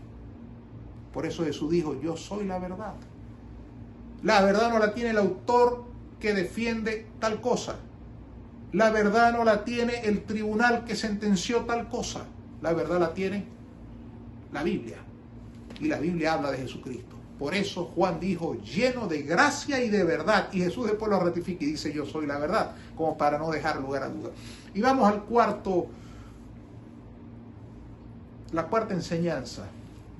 Por 1.13 1.25
eso 1.25 1.43
Jesús 1.43 1.69
dijo, 1.69 1.99
yo 2.01 2.17
soy 2.17 2.45
la 2.45 2.59
verdad. 2.59 2.93
La 4.23 4.41
verdad 4.41 4.69
no 4.69 4.79
la 4.79 4.93
tiene 4.93 5.11
el 5.11 5.17
autor 5.17 5.85
que 6.19 6.33
defiende 6.33 7.05
tal 7.19 7.41
cosa. 7.41 7.75
La 8.71 8.89
verdad 8.89 9.33
no 9.33 9.43
la 9.43 9.65
tiene 9.65 9.99
el 10.05 10.23
tribunal 10.23 10.85
que 10.85 10.95
sentenció 10.95 11.65
tal 11.65 11.89
cosa. 11.89 12.25
La 12.61 12.73
verdad 12.73 12.99
la 12.99 13.13
tiene 13.13 13.45
la 14.51 14.63
Biblia. 14.63 14.97
Y 15.79 15.87
la 15.87 15.99
Biblia 15.99 16.33
habla 16.33 16.51
de 16.51 16.59
Jesucristo. 16.59 17.12
Por 17.43 17.55
eso 17.55 17.91
Juan 17.93 18.21
dijo, 18.21 18.55
lleno 18.61 19.05
de 19.05 19.21
gracia 19.21 19.83
y 19.83 19.89
de 19.89 20.05
verdad. 20.05 20.47
Y 20.53 20.61
Jesús 20.61 20.85
después 20.87 21.11
lo 21.11 21.19
ratifica 21.19 21.65
y 21.65 21.71
dice, 21.71 21.91
yo 21.91 22.05
soy 22.05 22.25
la 22.25 22.37
verdad, 22.37 22.73
como 22.95 23.17
para 23.17 23.37
no 23.37 23.51
dejar 23.51 23.81
lugar 23.81 24.03
a 24.03 24.07
duda. 24.07 24.29
Y 24.73 24.79
vamos 24.79 25.11
al 25.11 25.25
cuarto, 25.25 25.87
la 28.53 28.67
cuarta 28.67 28.93
enseñanza 28.93 29.65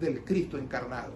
del 0.02 0.26
Cristo 0.26 0.58
encarnado. 0.58 1.14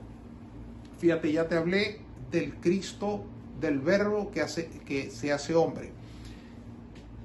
Fíjate, 0.97 1.29
ya 1.29 1.45
te 1.49 1.57
hablé 1.57 1.99
del 2.31 2.53
Cristo, 2.53 3.25
del 3.59 3.79
verbo 3.79 4.31
que, 4.31 4.39
hace, 4.39 4.69
que 4.85 5.11
se 5.11 5.33
hace 5.33 5.55
hombre. 5.55 5.91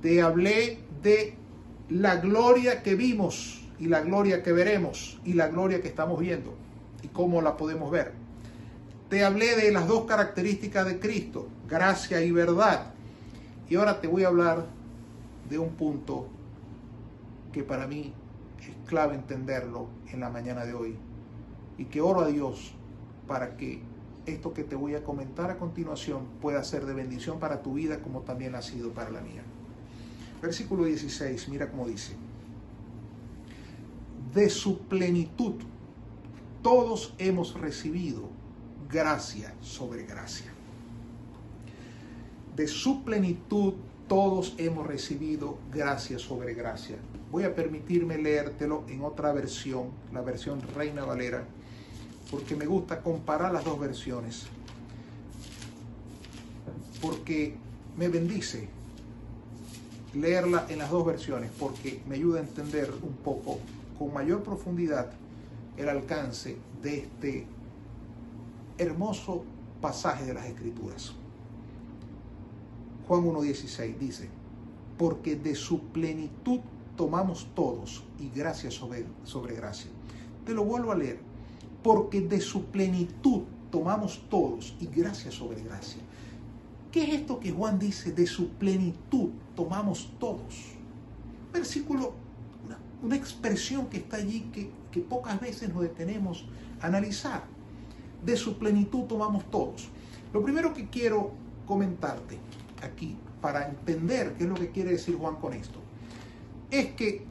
Te 0.02 0.22
hablé 0.22 0.80
de 1.04 1.36
la 1.88 2.16
gloria 2.16 2.82
que 2.82 2.96
vimos 2.96 3.62
y 3.78 3.86
la 3.86 4.00
gloria 4.00 4.42
que 4.42 4.50
veremos 4.50 5.20
y 5.24 5.34
la 5.34 5.46
gloria 5.46 5.80
que 5.80 5.86
estamos 5.86 6.18
viendo 6.18 6.56
y 7.00 7.06
cómo 7.06 7.40
la 7.42 7.56
podemos 7.56 7.88
ver. 7.88 8.21
Te 9.12 9.22
hablé 9.26 9.56
de 9.56 9.70
las 9.70 9.86
dos 9.86 10.06
características 10.06 10.86
de 10.86 10.98
Cristo, 10.98 11.46
gracia 11.68 12.22
y 12.22 12.30
verdad. 12.30 12.94
Y 13.68 13.74
ahora 13.74 14.00
te 14.00 14.08
voy 14.08 14.24
a 14.24 14.28
hablar 14.28 14.64
de 15.50 15.58
un 15.58 15.68
punto 15.74 16.28
que 17.52 17.62
para 17.62 17.86
mí 17.86 18.14
es 18.58 18.88
clave 18.88 19.14
entenderlo 19.14 19.88
en 20.10 20.20
la 20.20 20.30
mañana 20.30 20.64
de 20.64 20.72
hoy. 20.72 20.96
Y 21.76 21.84
que 21.84 22.00
oro 22.00 22.20
a 22.20 22.28
Dios 22.28 22.72
para 23.28 23.58
que 23.58 23.82
esto 24.24 24.54
que 24.54 24.64
te 24.64 24.76
voy 24.76 24.94
a 24.94 25.04
comentar 25.04 25.50
a 25.50 25.58
continuación 25.58 26.24
pueda 26.40 26.64
ser 26.64 26.86
de 26.86 26.94
bendición 26.94 27.38
para 27.38 27.60
tu 27.60 27.74
vida 27.74 27.98
como 27.98 28.22
también 28.22 28.54
ha 28.54 28.62
sido 28.62 28.92
para 28.92 29.10
la 29.10 29.20
mía. 29.20 29.42
Versículo 30.40 30.84
16, 30.84 31.50
mira 31.50 31.70
cómo 31.70 31.86
dice. 31.86 32.14
De 34.32 34.48
su 34.48 34.78
plenitud 34.78 35.56
todos 36.62 37.12
hemos 37.18 37.60
recibido 37.60 38.31
gracia 38.92 39.54
sobre 39.62 40.04
gracia. 40.04 40.52
De 42.54 42.68
su 42.68 43.02
plenitud 43.02 43.74
todos 44.06 44.54
hemos 44.58 44.86
recibido 44.86 45.58
gracia 45.72 46.18
sobre 46.18 46.52
gracia. 46.52 46.96
Voy 47.30 47.44
a 47.44 47.54
permitirme 47.54 48.18
leértelo 48.18 48.84
en 48.88 49.02
otra 49.02 49.32
versión, 49.32 49.88
la 50.12 50.20
versión 50.20 50.60
Reina 50.76 51.06
Valera, 51.06 51.44
porque 52.30 52.54
me 52.54 52.66
gusta 52.66 53.00
comparar 53.00 53.52
las 53.52 53.64
dos 53.64 53.80
versiones, 53.80 54.46
porque 57.00 57.54
me 57.96 58.08
bendice 58.08 58.68
leerla 60.12 60.66
en 60.68 60.78
las 60.78 60.90
dos 60.90 61.06
versiones, 61.06 61.50
porque 61.58 62.02
me 62.06 62.16
ayuda 62.16 62.40
a 62.40 62.42
entender 62.42 62.92
un 63.02 63.14
poco 63.14 63.58
con 63.98 64.12
mayor 64.12 64.42
profundidad 64.42 65.10
el 65.78 65.88
alcance 65.88 66.58
de 66.82 66.98
este 66.98 67.46
hermoso 68.78 69.44
pasaje 69.80 70.24
de 70.24 70.34
las 70.34 70.46
Escrituras. 70.46 71.12
Juan 73.06 73.24
1.16 73.24 73.98
dice, 73.98 74.28
porque 74.96 75.36
de 75.36 75.54
su 75.54 75.80
plenitud 75.80 76.60
tomamos 76.96 77.48
todos 77.54 78.04
y 78.18 78.28
gracia 78.28 78.70
sobre, 78.70 79.04
gracia. 79.54 79.90
Te 80.46 80.54
lo 80.54 80.64
vuelvo 80.64 80.92
a 80.92 80.94
leer, 80.94 81.18
porque 81.82 82.20
de 82.20 82.40
su 82.40 82.66
plenitud 82.66 83.42
tomamos 83.70 84.22
todos 84.30 84.74
y 84.80 84.86
gracia 84.86 85.30
sobre 85.30 85.62
gracia. 85.62 86.00
¿Qué 86.90 87.04
es 87.04 87.20
esto 87.20 87.40
que 87.40 87.50
Juan 87.50 87.78
dice? 87.78 88.12
De 88.12 88.26
su 88.26 88.50
plenitud 88.50 89.30
tomamos 89.56 90.12
todos. 90.18 90.74
Versículo, 91.52 92.12
una, 92.64 92.78
una 93.02 93.16
expresión 93.16 93.86
que 93.86 93.96
está 93.96 94.18
allí 94.18 94.42
que, 94.52 94.70
que 94.90 95.00
pocas 95.00 95.40
veces 95.40 95.72
nos 95.72 95.82
detenemos 95.82 96.46
a 96.80 96.86
analizar 96.86 97.44
de 98.24 98.36
su 98.36 98.58
plenitud 98.58 99.04
tomamos 99.04 99.44
todos. 99.50 99.88
Lo 100.32 100.42
primero 100.42 100.72
que 100.72 100.88
quiero 100.88 101.32
comentarte 101.66 102.38
aquí, 102.82 103.16
para 103.40 103.68
entender 103.68 104.34
qué 104.34 104.44
es 104.44 104.48
lo 104.48 104.54
que 104.54 104.70
quiere 104.70 104.92
decir 104.92 105.16
Juan 105.16 105.36
con 105.36 105.52
esto, 105.52 105.78
es 106.70 106.92
que 106.92 107.24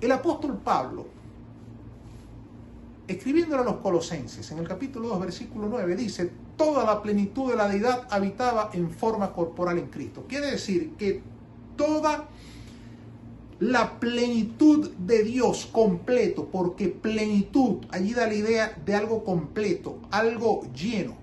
el 0.00 0.12
apóstol 0.12 0.58
Pablo, 0.58 1.06
escribiéndole 3.06 3.62
a 3.62 3.64
los 3.64 3.76
colosenses, 3.76 4.50
en 4.50 4.58
el 4.58 4.68
capítulo 4.68 5.08
2, 5.08 5.20
versículo 5.20 5.68
9, 5.68 5.96
dice, 5.96 6.30
toda 6.56 6.84
la 6.84 7.02
plenitud 7.02 7.50
de 7.50 7.56
la 7.56 7.68
deidad 7.68 8.06
habitaba 8.10 8.70
en 8.74 8.90
forma 8.90 9.32
corporal 9.32 9.78
en 9.78 9.86
Cristo. 9.86 10.26
Quiere 10.28 10.50
decir 10.50 10.92
que 10.96 11.22
toda 11.76 12.28
la 13.60 13.98
plenitud 13.98 14.90
de 14.90 15.24
Dios 15.24 15.66
completo, 15.66 16.46
porque 16.46 16.88
plenitud, 16.88 17.84
allí 17.90 18.14
da 18.14 18.26
la 18.26 18.34
idea 18.34 18.80
de 18.84 18.94
algo 18.94 19.24
completo, 19.24 19.98
algo 20.10 20.62
lleno, 20.72 21.16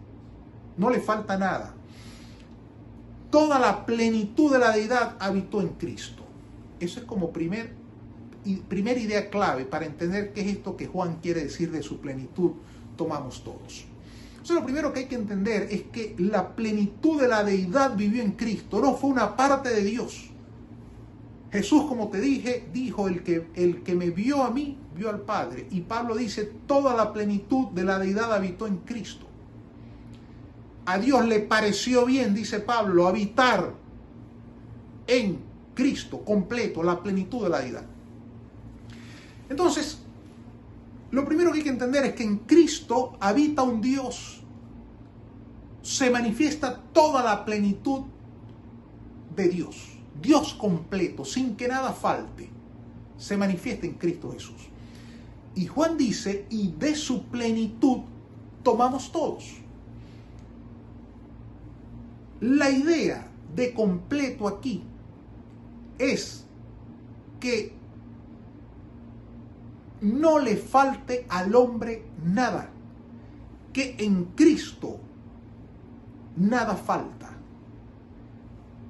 no 0.77 0.89
le 0.89 0.99
falta 0.99 1.37
nada. 1.37 1.73
Toda 3.31 3.57
la 3.59 3.85
plenitud 3.85 4.51
de 4.51 4.59
la 4.59 4.71
deidad 4.71 5.15
habitó 5.19 5.61
en 5.61 5.69
Cristo. 5.69 6.23
Eso 6.79 6.99
es 6.99 7.05
como 7.05 7.31
primer, 7.31 7.73
primera 8.67 8.99
idea 8.99 9.29
clave 9.29 9.63
para 9.63 9.85
entender 9.85 10.33
qué 10.33 10.41
es 10.41 10.47
esto 10.47 10.75
que 10.75 10.87
Juan 10.87 11.19
quiere 11.21 11.43
decir 11.43 11.71
de 11.71 11.83
su 11.83 11.99
plenitud, 11.99 12.51
tomamos 12.97 13.43
todos. 13.43 13.85
Entonces 14.31 14.55
lo 14.57 14.63
primero 14.63 14.91
que 14.91 14.99
hay 14.99 15.05
que 15.05 15.15
entender 15.15 15.69
es 15.71 15.83
que 15.83 16.15
la 16.17 16.53
plenitud 16.53 17.19
de 17.19 17.29
la 17.29 17.45
deidad 17.45 17.95
vivió 17.95 18.21
en 18.21 18.33
Cristo, 18.33 18.81
no 18.81 18.93
fue 18.95 19.09
una 19.09 19.37
parte 19.37 19.69
de 19.69 19.83
Dios 19.83 20.34
Jesús, 21.55 21.85
como 21.85 22.09
te 22.09 22.19
dije, 22.19 22.67
dijo, 22.73 23.07
el 23.07 23.23
que, 23.23 23.47
el 23.55 23.81
que 23.81 23.95
me 23.95 24.09
vio 24.09 24.43
a 24.43 24.51
mí, 24.51 24.77
vio 24.95 25.09
al 25.09 25.21
Padre. 25.21 25.67
Y 25.71 25.81
Pablo 25.81 26.15
dice, 26.15 26.43
toda 26.67 26.95
la 26.95 27.13
plenitud 27.13 27.67
de 27.69 27.83
la 27.83 27.97
deidad 27.97 28.33
habitó 28.33 28.67
en 28.67 28.77
Cristo. 28.77 29.25
A 30.85 30.97
Dios 30.99 31.25
le 31.25 31.39
pareció 31.39 32.05
bien, 32.05 32.33
dice 32.33 32.59
Pablo, 32.59 33.07
habitar 33.07 33.73
en 35.07 35.39
Cristo 35.73 36.23
completo, 36.25 36.83
la 36.83 37.01
plenitud 37.01 37.43
de 37.43 37.49
la 37.49 37.59
deidad. 37.59 37.85
Entonces, 39.49 39.99
lo 41.11 41.25
primero 41.25 41.51
que 41.51 41.59
hay 41.59 41.63
que 41.63 41.69
entender 41.69 42.03
es 42.05 42.15
que 42.15 42.23
en 42.23 42.39
Cristo 42.39 43.15
habita 43.19 43.63
un 43.63 43.79
Dios. 43.79 44.41
Se 45.81 46.09
manifiesta 46.09 46.81
toda 46.91 47.23
la 47.23 47.45
plenitud 47.45 48.01
de 49.35 49.47
Dios. 49.47 49.94
Dios 50.21 50.53
completo, 50.53 51.25
sin 51.25 51.55
que 51.55 51.67
nada 51.67 51.93
falte, 51.93 52.49
se 53.17 53.37
manifiesta 53.37 53.85
en 53.85 53.93
Cristo 53.93 54.31
Jesús. 54.31 54.69
Y 55.55 55.67
Juan 55.67 55.97
dice, 55.97 56.45
y 56.49 56.71
de 56.71 56.95
su 56.95 57.23
plenitud 57.23 57.99
tomamos 58.63 59.11
todos. 59.11 59.55
La 62.41 62.69
idea 62.69 63.27
de 63.55 63.73
completo 63.73 64.47
aquí 64.47 64.83
es 65.97 66.45
que 67.39 67.73
no 70.01 70.39
le 70.39 70.57
falte 70.57 71.25
al 71.29 71.55
hombre 71.55 72.05
nada, 72.23 72.69
que 73.71 73.95
en 73.99 74.25
Cristo 74.35 74.99
nada 76.35 76.75
falta. 76.75 77.34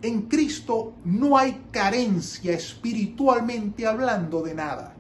En 0.01 0.23
Cristo 0.23 0.93
no 1.03 1.37
hay 1.37 1.63
carencia 1.71 2.53
espiritualmente 2.53 3.87
hablando 3.87 4.41
de 4.41 4.53
nada. 4.53 4.95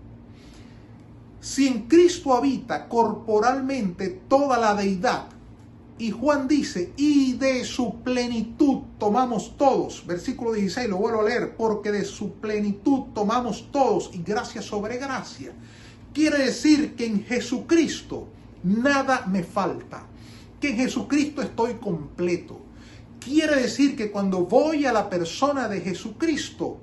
Si 1.41 1.67
en 1.67 1.83
Cristo 1.83 2.33
habita 2.33 2.87
corporalmente 2.87 4.09
toda 4.27 4.57
la 4.57 4.73
deidad, 4.73 5.27
y 5.97 6.11
Juan 6.11 6.47
dice, 6.47 6.91
y 6.97 7.33
de 7.33 7.63
su 7.63 8.01
plenitud 8.01 8.79
tomamos 8.99 9.55
todos, 9.57 10.05
versículo 10.05 10.51
16, 10.51 10.89
lo 10.89 10.97
vuelvo 10.97 11.21
a 11.21 11.23
leer, 11.23 11.55
porque 11.55 11.91
de 11.91 12.03
su 12.03 12.33
plenitud 12.33 13.03
tomamos 13.13 13.69
todos 13.71 14.09
y 14.13 14.21
gracia 14.21 14.61
sobre 14.61 14.97
gracia. 14.97 15.53
Quiere 16.13 16.39
decir 16.39 16.95
que 16.95 17.05
en 17.05 17.23
Jesucristo 17.23 18.27
nada 18.63 19.25
me 19.27 19.43
falta, 19.43 20.05
que 20.59 20.71
en 20.71 20.77
Jesucristo 20.77 21.41
estoy 21.41 21.75
completo. 21.75 22.64
Quiere 23.25 23.55
decir 23.55 23.95
que 23.95 24.11
cuando 24.11 24.45
voy 24.45 24.85
a 24.85 24.93
la 24.93 25.09
persona 25.09 25.67
de 25.67 25.81
Jesucristo, 25.81 26.77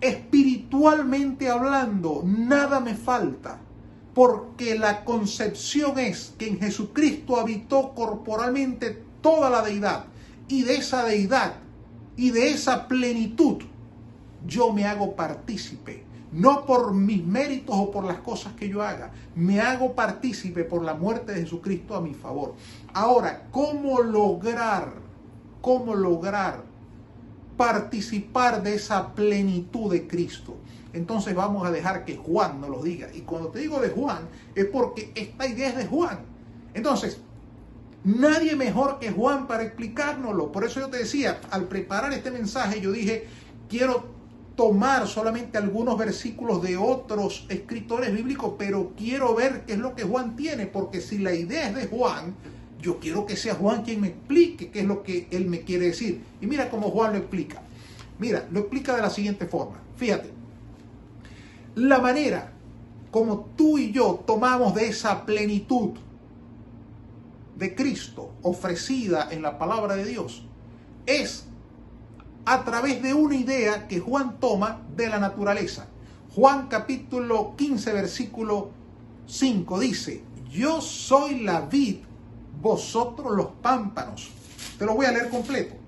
espiritualmente 0.00 1.50
hablando, 1.50 2.22
nada 2.24 2.78
me 2.78 2.94
falta 2.94 3.58
porque 4.14 4.78
la 4.78 5.04
concepción 5.04 5.98
es 5.98 6.32
que 6.38 6.46
en 6.46 6.60
Jesucristo 6.60 7.40
habitó 7.40 7.92
corporalmente 7.92 9.02
toda 9.20 9.50
la 9.50 9.62
deidad 9.62 10.04
y 10.46 10.62
de 10.62 10.76
esa 10.76 11.04
deidad 11.04 11.54
y 12.16 12.30
de 12.30 12.52
esa 12.52 12.86
plenitud 12.86 13.56
yo 14.46 14.72
me 14.72 14.84
hago 14.84 15.16
partícipe, 15.16 16.04
no 16.30 16.66
por 16.66 16.94
mis 16.94 17.24
méritos 17.26 17.74
o 17.76 17.90
por 17.90 18.04
las 18.04 18.20
cosas 18.20 18.52
que 18.52 18.68
yo 18.68 18.80
haga, 18.80 19.10
me 19.34 19.60
hago 19.60 19.96
partícipe 19.96 20.62
por 20.62 20.84
la 20.84 20.94
muerte 20.94 21.32
de 21.32 21.40
Jesucristo 21.40 21.96
a 21.96 22.00
mi 22.00 22.14
favor. 22.14 22.54
Ahora, 22.94 23.48
¿cómo 23.50 24.00
lograr, 24.02 25.09
cómo 25.60 25.94
lograr 25.94 26.62
participar 27.56 28.62
de 28.62 28.74
esa 28.74 29.14
plenitud 29.14 29.92
de 29.92 30.06
Cristo? 30.06 30.56
entonces 30.92 31.34
vamos 31.34 31.66
a 31.66 31.70
dejar 31.70 32.04
que 32.04 32.16
Juan 32.16 32.60
nos 32.60 32.70
lo 32.70 32.82
diga. 32.82 33.08
Y 33.14 33.20
cuando 33.20 33.48
te 33.48 33.60
digo 33.60 33.80
de 33.80 33.90
Juan, 33.90 34.28
es 34.54 34.66
porque 34.66 35.12
esta 35.14 35.46
idea 35.46 35.68
es 35.68 35.76
de 35.76 35.86
Juan. 35.86 36.20
Entonces, 36.74 37.18
nadie 38.04 38.56
mejor 38.56 38.98
que 38.98 39.10
Juan 39.10 39.46
para 39.46 39.62
explicárnoslo. 39.62 40.50
Por 40.50 40.64
eso 40.64 40.80
yo 40.80 40.88
te 40.88 40.98
decía, 40.98 41.40
al 41.50 41.64
preparar 41.68 42.12
este 42.12 42.30
mensaje, 42.30 42.80
yo 42.80 42.90
dije, 42.92 43.26
quiero 43.68 44.04
tomar 44.56 45.06
solamente 45.06 45.58
algunos 45.58 45.96
versículos 45.96 46.62
de 46.62 46.76
otros 46.76 47.46
escritores 47.48 48.12
bíblicos, 48.12 48.54
pero 48.58 48.92
quiero 48.96 49.34
ver 49.34 49.64
qué 49.64 49.74
es 49.74 49.78
lo 49.78 49.94
que 49.94 50.02
Juan 50.02 50.36
tiene, 50.36 50.66
porque 50.66 51.00
si 51.00 51.18
la 51.18 51.32
idea 51.32 51.68
es 51.68 51.74
de 51.76 51.86
Juan, 51.86 52.34
yo 52.80 52.98
quiero 52.98 53.26
que 53.26 53.36
sea 53.36 53.54
Juan 53.54 53.82
quien 53.82 54.00
me 54.00 54.08
explique 54.08 54.70
qué 54.70 54.80
es 54.80 54.86
lo 54.86 55.02
que 55.02 55.28
él 55.30 55.46
me 55.46 55.62
quiere 55.62 55.86
decir. 55.86 56.22
Y 56.40 56.46
mira 56.46 56.70
cómo 56.70 56.90
Juan 56.90 57.12
lo 57.12 57.18
explica. 57.18 57.62
Mira, 58.18 58.46
lo 58.50 58.60
explica 58.60 58.94
de 58.96 59.02
la 59.02 59.10
siguiente 59.10 59.46
forma. 59.46 59.80
Fíjate, 59.96 60.30
la 61.74 61.98
manera 61.98 62.52
como 63.10 63.46
tú 63.56 63.78
y 63.78 63.92
yo 63.92 64.22
tomamos 64.26 64.74
de 64.74 64.88
esa 64.88 65.24
plenitud 65.26 65.90
de 67.56 67.74
Cristo 67.74 68.32
ofrecida 68.42 69.28
en 69.30 69.42
la 69.42 69.58
palabra 69.58 69.96
de 69.96 70.04
Dios 70.04 70.44
es 71.06 71.44
a 72.44 72.64
través 72.64 73.02
de 73.02 73.14
una 73.14 73.36
idea 73.36 73.86
que 73.88 74.00
Juan 74.00 74.38
toma 74.40 74.82
de 74.96 75.08
la 75.08 75.18
naturaleza. 75.18 75.86
Juan 76.34 76.68
capítulo 76.68 77.54
15 77.56 77.92
versículo 77.92 78.70
5 79.26 79.80
dice, 79.80 80.22
yo 80.50 80.80
soy 80.80 81.40
la 81.40 81.62
vid, 81.62 81.98
vosotros 82.60 83.36
los 83.36 83.46
pámpanos. 83.62 84.30
Te 84.78 84.86
lo 84.86 84.94
voy 84.94 85.06
a 85.06 85.12
leer 85.12 85.28
completo 85.28 85.80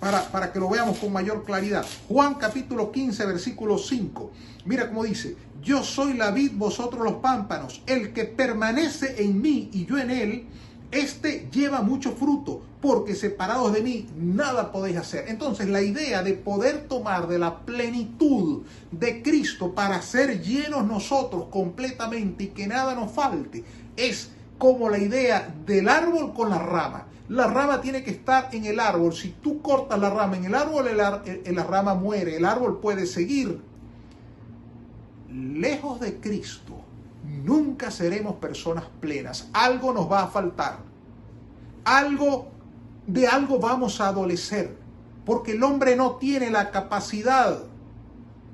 para, 0.00 0.52
que 0.52 0.60
lo 0.60 0.68
veamos 0.68 0.98
con 0.98 1.12
mayor 1.12 1.44
claridad. 1.44 1.84
Juan 2.08 2.34
capítulo 2.34 2.92
15, 2.92 3.26
versículo 3.26 3.78
5. 3.78 4.30
Mira 4.64 4.88
cómo 4.88 5.04
dice, 5.04 5.36
yo 5.62 5.82
soy 5.82 6.14
la 6.14 6.30
vid, 6.30 6.52
vosotros 6.54 7.02
los 7.04 7.14
pámpanos. 7.14 7.82
El 7.86 8.12
que 8.12 8.24
permanece 8.24 9.22
en 9.22 9.40
mí 9.40 9.70
y 9.72 9.86
yo 9.86 9.98
en 9.98 10.10
él, 10.10 10.46
este 10.90 11.48
lleva 11.52 11.82
mucho 11.82 12.12
fruto, 12.12 12.62
porque 12.80 13.14
separados 13.14 13.72
de 13.72 13.82
mí 13.82 14.06
nada 14.16 14.72
podéis 14.72 14.98
hacer. 14.98 15.24
Entonces 15.28 15.68
la 15.68 15.82
idea 15.82 16.22
de 16.22 16.34
poder 16.34 16.86
tomar 16.88 17.26
de 17.26 17.38
la 17.38 17.58
plenitud 17.60 18.62
de 18.90 19.22
Cristo 19.22 19.74
para 19.74 20.00
ser 20.00 20.42
llenos 20.42 20.86
nosotros 20.86 21.46
completamente 21.50 22.44
y 22.44 22.48
que 22.48 22.66
nada 22.66 22.94
nos 22.94 23.10
falte, 23.12 23.64
es 23.96 24.30
como 24.58 24.88
la 24.88 24.98
idea 24.98 25.54
del 25.64 25.88
árbol 25.88 26.34
con 26.34 26.50
la 26.50 26.58
rama. 26.58 27.06
La 27.28 27.46
rama 27.46 27.80
tiene 27.80 28.02
que 28.02 28.10
estar 28.10 28.48
en 28.52 28.64
el 28.64 28.80
árbol. 28.80 29.12
Si 29.12 29.30
tú 29.30 29.60
cortas 29.60 29.98
la 29.98 30.10
rama 30.10 30.36
en 30.36 30.46
el 30.46 30.54
árbol, 30.54 30.96
la 30.96 31.64
rama 31.64 31.94
muere. 31.94 32.36
El 32.36 32.44
árbol 32.44 32.80
puede 32.80 33.06
seguir. 33.06 33.60
Lejos 35.30 36.00
de 36.00 36.20
Cristo, 36.20 36.74
nunca 37.44 37.90
seremos 37.90 38.36
personas 38.36 38.84
plenas. 39.00 39.48
Algo 39.52 39.92
nos 39.92 40.10
va 40.10 40.22
a 40.22 40.28
faltar. 40.28 40.78
Algo, 41.84 42.48
de 43.06 43.26
algo 43.26 43.58
vamos 43.58 44.00
a 44.00 44.08
adolecer. 44.08 44.76
Porque 45.26 45.52
el 45.52 45.62
hombre 45.62 45.96
no 45.96 46.16
tiene 46.16 46.50
la 46.50 46.70
capacidad 46.70 47.58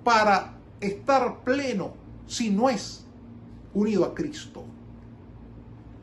para 0.03 0.55
estar 0.81 1.45
pleno 1.45 1.95
si 2.27 2.51
no 2.51 2.69
es 2.69 3.05
unido 3.73 4.05
a 4.05 4.15
Cristo. 4.15 4.65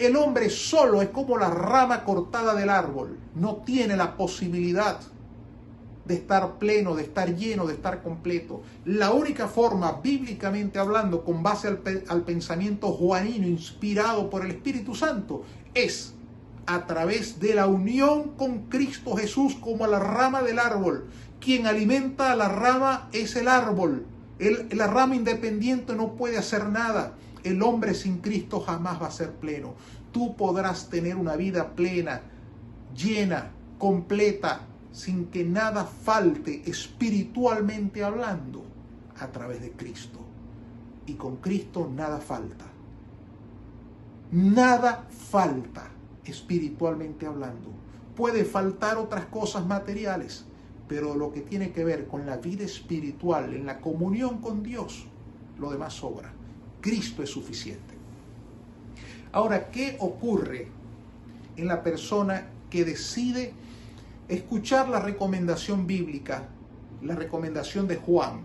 El 0.02 0.16
hombre 0.16 0.50
solo 0.50 1.04
es 1.04 1.10
como 1.10 1.38
la 1.38 1.52
rama 1.52 2.04
cortada 2.04 2.56
del 2.56 2.72
árbol. 2.72 3.20
No 3.36 3.58
tiene 3.58 3.96
la 3.96 4.18
posibilidad 4.18 5.00
de 6.06 6.16
estar 6.16 6.58
pleno, 6.58 6.96
de 6.96 7.04
estar 7.04 7.36
lleno, 7.36 7.68
de 7.68 7.76
estar 7.76 8.02
completo. 8.02 8.64
La 8.84 9.12
única 9.12 9.48
forma, 9.48 10.00
bíblicamente 10.02 10.80
hablando, 10.80 11.24
con 11.24 11.44
base 11.44 11.68
al, 11.68 12.24
pensamiento 12.24 12.88
juanino 12.88 13.46
inspirado 13.46 14.32
por 14.32 14.44
el 14.44 14.50
Espíritu 14.50 14.96
Santo, 14.96 15.44
es 15.76 16.16
a 16.66 16.88
través 16.88 17.40
de 17.40 17.54
la 17.54 17.68
unión 17.68 18.30
con 18.30 18.70
Cristo 18.70 19.16
Jesús 19.16 19.54
como 19.54 19.86
la 19.86 20.00
rama 20.00 20.42
del 20.42 20.58
árbol. 20.58 21.10
Quien 21.40 21.68
alimenta 21.68 22.32
a 22.32 22.36
la 22.36 22.48
rama 22.48 23.08
es 23.14 23.36
el 23.36 23.48
árbol. 23.48 24.08
la 24.40 24.88
rama 24.88 25.16
independiente 25.16 25.96
no 25.96 26.14
puede 26.14 26.40
hacer 26.40 26.70
nada 26.70 27.14
el 27.44 27.62
hombre 27.62 27.94
sin 27.94 28.20
Cristo 28.20 28.60
jamás 28.60 29.02
va 29.02 29.08
a 29.08 29.12
ser 29.12 29.32
pleno. 29.32 29.74
Tú 30.12 30.36
podrás 30.36 30.90
tener 30.90 31.16
una 31.16 31.36
vida 31.36 31.76
plena, 31.76 32.22
llena, 32.96 33.52
completa, 33.78 34.68
sin 34.92 35.28
que 35.28 35.44
nada 35.44 35.86
falte 35.86 36.64
espiritualmente 36.70 38.04
hablando 38.04 38.64
a 39.20 39.28
través 39.28 39.62
de 39.62 39.72
Cristo. 39.72 40.20
Y 41.06 41.14
con 41.14 41.38
Cristo 41.38 41.90
nada 41.94 42.20
falta. 42.20 42.66
Nada 44.32 45.08
falta 45.10 45.90
espiritualmente 46.26 47.26
hablando. 47.26 47.70
Puede 48.16 48.46
faltar 48.46 48.98
otras 48.98 49.26
cosas 49.26 49.66
materiales, 49.66 50.46
pero 50.88 51.16
lo 51.16 51.32
que 51.32 51.42
tiene 51.42 51.72
que 51.72 51.84
ver 51.84 52.08
con 52.08 52.26
la 52.26 52.38
vida 52.38 52.64
espiritual, 52.64 53.54
en 53.54 53.66
la 53.66 53.80
comunión 53.80 54.40
con 54.40 54.62
Dios, 54.62 55.06
lo 55.58 55.72
demás 55.72 55.94
sobra. 55.94 56.34
Cristo 56.82 57.24
es 57.24 57.30
suficiente. 57.30 57.96
Ahora, 59.32 59.70
¿qué 59.70 59.96
ocurre 60.00 60.67
en 61.56 61.67
la 61.67 61.84
persona 61.84 62.48
que 62.70 62.84
decide 62.84 63.54
escuchar 64.28 64.89
la 64.89 65.00
recomendación 65.00 65.88
bíblica, 65.88 66.48
la 67.02 67.15
recomendación 67.15 67.88
de 67.88 67.98
Juan, 67.98 68.41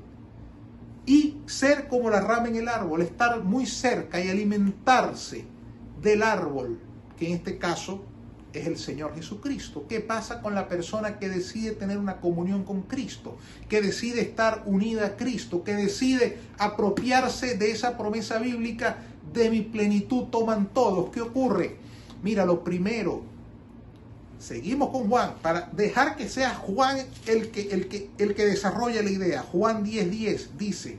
y 1.06 1.36
ser 1.46 1.88
como 1.88 2.10
la 2.10 2.20
rama 2.20 2.48
en 2.48 2.56
el 2.56 2.68
árbol, 2.68 3.02
estar 3.02 3.42
muy 3.42 3.66
cerca 3.66 4.22
y 4.22 4.28
alimentarse 4.28 5.44
del 6.02 6.22
árbol, 6.22 6.78
que 7.16 7.28
en 7.28 7.34
este 7.34 7.58
caso 7.58 8.02
es 8.58 8.66
el 8.66 8.78
Señor 8.78 9.14
Jesucristo. 9.14 9.86
¿Qué 9.88 10.00
pasa 10.00 10.40
con 10.40 10.54
la 10.54 10.68
persona 10.68 11.18
que 11.18 11.28
decide 11.28 11.72
tener 11.72 11.98
una 11.98 12.20
comunión 12.20 12.64
con 12.64 12.82
Cristo? 12.82 13.36
Que 13.68 13.80
decide 13.80 14.20
estar 14.20 14.62
unida 14.66 15.06
a 15.06 15.16
Cristo, 15.16 15.64
que 15.64 15.74
decide 15.74 16.38
apropiarse 16.58 17.56
de 17.56 17.70
esa 17.70 17.96
promesa 17.96 18.38
bíblica 18.38 18.98
de 19.32 19.50
mi 19.50 19.62
plenitud 19.62 20.24
toman 20.24 20.68
todos. 20.72 21.10
¿Qué 21.10 21.20
ocurre? 21.20 21.76
Mira, 22.22 22.44
lo 22.44 22.64
primero, 22.64 23.22
seguimos 24.38 24.90
con 24.90 25.08
Juan, 25.08 25.34
para 25.42 25.68
dejar 25.72 26.16
que 26.16 26.28
sea 26.28 26.54
Juan 26.54 26.98
el 27.26 27.50
que, 27.50 27.68
el 27.70 27.88
que, 27.88 28.10
el 28.18 28.34
que 28.34 28.46
desarrolla 28.46 29.02
la 29.02 29.10
idea. 29.10 29.42
Juan 29.42 29.84
10:10 29.84 30.10
10 30.10 30.58
dice, 30.58 30.98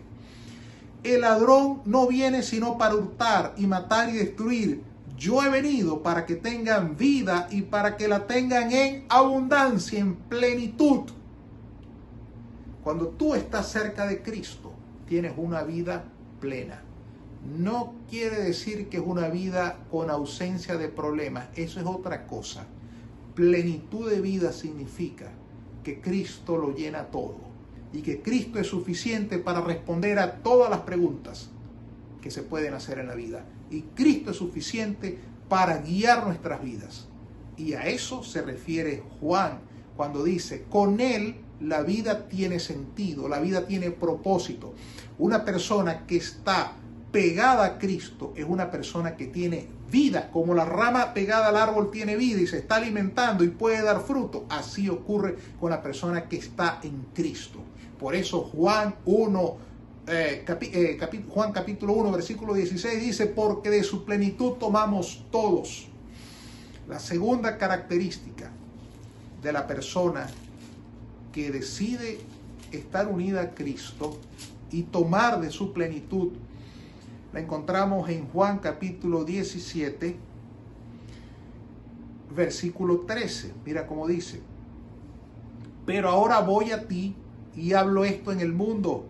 el 1.03 1.21
ladrón 1.21 1.81
no 1.85 2.07
viene 2.07 2.43
sino 2.43 2.77
para 2.77 2.95
hurtar 2.95 3.53
y 3.57 3.67
matar 3.67 4.09
y 4.09 4.13
destruir 4.13 4.81
yo 5.17 5.43
he 5.43 5.49
venido 5.49 6.03
para 6.03 6.25
que 6.25 6.35
tengan 6.35 6.95
vida 6.95 7.47
y 7.49 7.63
para 7.63 7.97
que 7.97 8.07
la 8.07 8.27
tengan 8.27 8.71
en 8.71 9.05
abundancia, 9.09 9.99
en 9.99 10.15
plenitud. 10.15 11.09
Cuando 12.83 13.07
tú 13.09 13.33
estás 13.33 13.71
cerca 13.71 14.05
de 14.05 14.21
Cristo, 14.21 14.71
tienes 15.07 15.33
una 15.35 15.63
vida 15.63 16.05
plena. 16.39 16.83
no 17.59 17.93
quiere 18.09 18.41
decir 18.41 18.89
que 18.89 18.97
es 18.97 19.03
una 19.05 19.29
vida 19.29 19.77
con 19.89 20.09
ausencia 20.09 20.75
de 20.75 20.89
problemas, 20.89 21.47
eso 21.55 21.79
es 21.79 21.85
otra 21.85 22.27
cosa. 22.27 22.65
Plenitud 23.35 24.09
de 24.09 24.19
vida 24.19 24.51
significa 24.51 25.31
que 25.83 26.01
Cristo 26.01 26.57
lo 26.57 26.75
llena 26.75 27.05
todo 27.05 27.37
y 27.93 28.01
que 28.01 28.21
Cristo 28.21 28.59
es 28.59 28.67
suficiente 28.67 29.37
para 29.37 29.61
responder 29.61 30.19
a 30.19 30.43
todas 30.43 30.69
las 30.69 30.81
preguntas 30.81 31.49
que 32.21 32.31
se 32.31 32.43
pueden 32.43 32.73
hacer 32.73 32.99
en 32.99 33.07
la 33.07 33.15
vida. 33.15 33.45
Y 33.69 33.81
Cristo 33.95 34.31
es 34.31 34.37
suficiente 34.37 35.17
para 35.49 35.79
guiar 35.79 36.25
nuestras 36.25 36.63
vidas. 36.63 37.07
Y 37.57 37.73
a 37.73 37.87
eso 37.87 38.23
se 38.23 38.41
refiere 38.41 39.03
Juan 39.19 39.59
cuando 39.95 40.23
dice, 40.23 40.65
con 40.69 40.99
Él 40.99 41.35
la 41.59 41.81
vida 41.81 42.27
tiene 42.27 42.59
sentido, 42.59 43.27
la 43.27 43.39
vida 43.39 43.65
tiene 43.65 43.91
propósito. 43.91 44.73
Una 45.17 45.43
persona 45.43 46.05
que 46.05 46.17
está 46.17 46.73
pegada 47.11 47.65
a 47.65 47.77
Cristo 47.79 48.33
es 48.35 48.45
una 48.47 48.69
persona 48.69 49.15
que 49.15 49.27
tiene 49.27 49.67
vida, 49.89 50.29
como 50.31 50.53
la 50.53 50.65
rama 50.65 51.13
pegada 51.13 51.47
al 51.47 51.57
árbol 51.57 51.89
tiene 51.89 52.15
vida 52.15 52.41
y 52.41 52.47
se 52.47 52.59
está 52.59 52.75
alimentando 52.75 53.43
y 53.43 53.49
puede 53.49 53.81
dar 53.81 54.01
fruto. 54.01 54.45
Así 54.49 54.89
ocurre 54.89 55.35
con 55.59 55.71
la 55.71 55.81
persona 55.81 56.27
que 56.27 56.37
está 56.37 56.79
en 56.83 57.07
Cristo. 57.13 57.59
Por 57.99 58.13
eso 58.13 58.41
Juan 58.41 58.95
1, 59.05 59.57
eh, 60.07 60.45
eh, 60.47 61.23
Juan 61.29 61.51
capítulo 61.51 61.93
1, 61.93 62.11
versículo 62.11 62.53
16 62.53 63.01
dice, 63.01 63.25
porque 63.27 63.69
de 63.69 63.83
su 63.83 64.05
plenitud 64.05 64.53
tomamos 64.53 65.25
todos. 65.31 65.87
La 66.87 66.99
segunda 66.99 67.57
característica 67.57 68.49
de 69.41 69.51
la 69.51 69.67
persona 69.67 70.27
que 71.33 71.51
decide 71.51 72.19
estar 72.71 73.07
unida 73.09 73.41
a 73.41 73.51
Cristo 73.53 74.17
y 74.71 74.83
tomar 74.83 75.41
de 75.41 75.49
su 75.49 75.73
plenitud, 75.73 76.31
la 77.33 77.41
encontramos 77.41 78.09
en 78.09 78.27
Juan 78.29 78.59
capítulo 78.59 79.25
17, 79.25 80.15
versículo 82.33 83.01
13. 83.01 83.53
Mira 83.65 83.85
cómo 83.85 84.07
dice, 84.07 84.39
pero 85.85 86.09
ahora 86.09 86.39
voy 86.39 86.71
a 86.71 86.87
ti 86.87 87.13
y 87.57 87.73
hablo 87.73 88.05
esto 88.05 88.31
en 88.31 88.39
el 88.39 88.53
mundo 88.53 89.09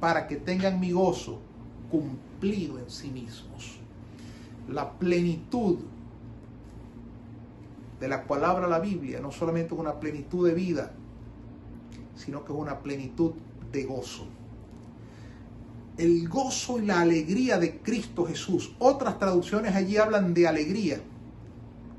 para 0.00 0.26
que 0.26 0.36
tengan 0.36 0.78
mi 0.80 0.92
gozo 0.92 1.40
cumplido 1.90 2.78
en 2.78 2.90
sí 2.90 3.10
mismos. 3.10 3.78
La 4.68 4.92
plenitud 4.92 5.78
de 8.00 8.08
la 8.08 8.26
palabra 8.26 8.68
la 8.68 8.78
Biblia 8.78 9.20
no 9.20 9.32
solamente 9.32 9.74
es 9.74 9.80
una 9.80 9.98
plenitud 9.98 10.46
de 10.46 10.54
vida, 10.54 10.92
sino 12.14 12.44
que 12.44 12.52
es 12.52 12.58
una 12.58 12.80
plenitud 12.80 13.32
de 13.72 13.84
gozo. 13.84 14.26
El 15.96 16.28
gozo 16.28 16.78
y 16.78 16.86
la 16.86 17.00
alegría 17.00 17.58
de 17.58 17.78
Cristo 17.78 18.24
Jesús. 18.24 18.72
Otras 18.78 19.18
traducciones 19.18 19.74
allí 19.74 19.96
hablan 19.96 20.32
de 20.32 20.46
alegría. 20.46 21.00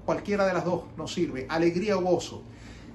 Cualquiera 0.06 0.46
de 0.46 0.54
las 0.54 0.64
dos 0.64 0.84
nos 0.96 1.14
sirve, 1.14 1.46
alegría 1.50 1.98
o 1.98 2.02
gozo. 2.02 2.44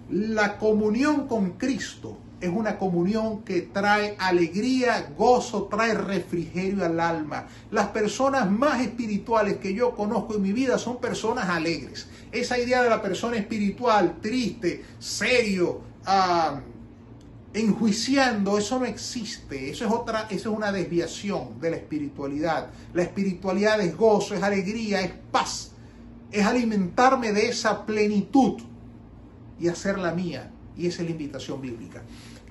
La 0.09 0.57
comunión 0.57 1.29
con 1.29 1.53
Cristo 1.53 2.17
es 2.45 2.53
una 2.53 2.79
comunión 2.79 3.43
que 3.43 3.63
trae 3.63 4.17
alegría, 4.19 5.13
gozo, 5.17 5.65
trae 5.65 5.95
refrigerio 5.95 6.85
al 6.85 7.01
alma. 7.01 7.47
Las 7.71 7.89
personas 7.89 8.51
más 8.51 8.81
espirituales 8.83 9.57
que 9.57 9.73
yo 9.73 9.95
conozco 9.95 10.35
en 10.35 10.43
mi 10.43 10.53
vida 10.53 10.79
son 10.79 10.99
personas 10.99 11.49
alegres. 11.49 12.07
Esa 12.33 12.59
idea 12.59 12.83
de 12.83 12.91
la 12.91 13.01
persona 13.01 13.37
espiritual, 13.37 14.17
triste, 14.21 14.85
serio, 14.99 15.81
ah, 16.05 16.61
enjuiciando, 17.55 18.59
eso 18.59 18.79
no 18.79 18.85
existe. 18.85 19.71
Eso 19.71 19.87
es 19.87 19.91
otra, 19.91 20.27
eso 20.29 20.51
es 20.51 20.57
una 20.57 20.73
desviación 20.73 21.61
de 21.61 21.71
la 21.71 21.77
espiritualidad. 21.77 22.69
La 22.93 23.03
espiritualidad 23.05 23.81
es 23.81 23.97
gozo, 23.97 24.35
es 24.35 24.43
alegría, 24.43 25.01
es 25.01 25.13
paz. 25.31 25.71
Es 26.31 26.45
alimentarme 26.45 27.33
de 27.33 27.49
esa 27.49 27.87
plenitud 27.87 28.61
y 29.61 29.69
hacerla 29.69 30.13
mía. 30.13 30.51
Y 30.77 30.89
esa 30.89 31.03
es 31.03 31.09
la 31.09 31.13
invitación 31.13 31.61
bíblica. 31.61 32.03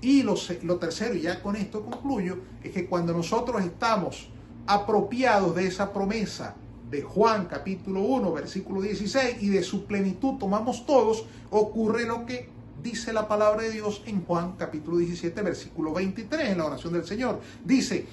Y 0.04 0.22
lo, 0.22 0.36
tercero, 0.80 1.16
y 1.16 1.22
ya 1.22 1.42
con 1.42 1.56
esto 1.56 1.82
concluyo, 1.82 2.38
es 2.62 2.74
que 2.74 2.88
cuando 2.88 3.14
nosotros 3.14 3.64
estamos 3.64 4.28
apropiados 4.68 5.56
de 5.56 5.66
esa 5.66 5.94
promesa 5.94 6.56
de 6.92 7.04
Juan 7.04 7.46
capítulo 7.46 8.02
1, 8.02 8.34
versículo 8.34 8.82
16, 8.82 9.38
y 9.40 9.48
de 9.48 9.64
su 9.64 9.86
plenitud 9.86 10.38
tomamos 10.38 10.86
todos, 10.86 11.24
ocurre 11.52 12.06
lo 12.06 12.26
que 12.26 12.50
dice 12.84 13.14
la 13.14 13.30
palabra 13.30 13.64
de 13.64 13.72
Dios 13.72 14.04
en 14.06 14.26
Juan 14.26 14.56
capítulo 14.58 14.98
17, 14.98 15.42
versículo 15.42 15.94
23, 15.94 16.50
en 16.50 16.58
la 16.58 16.66
oración 16.66 16.92
del 16.92 17.06
Señor. 17.06 17.40
Dice, 17.64 18.06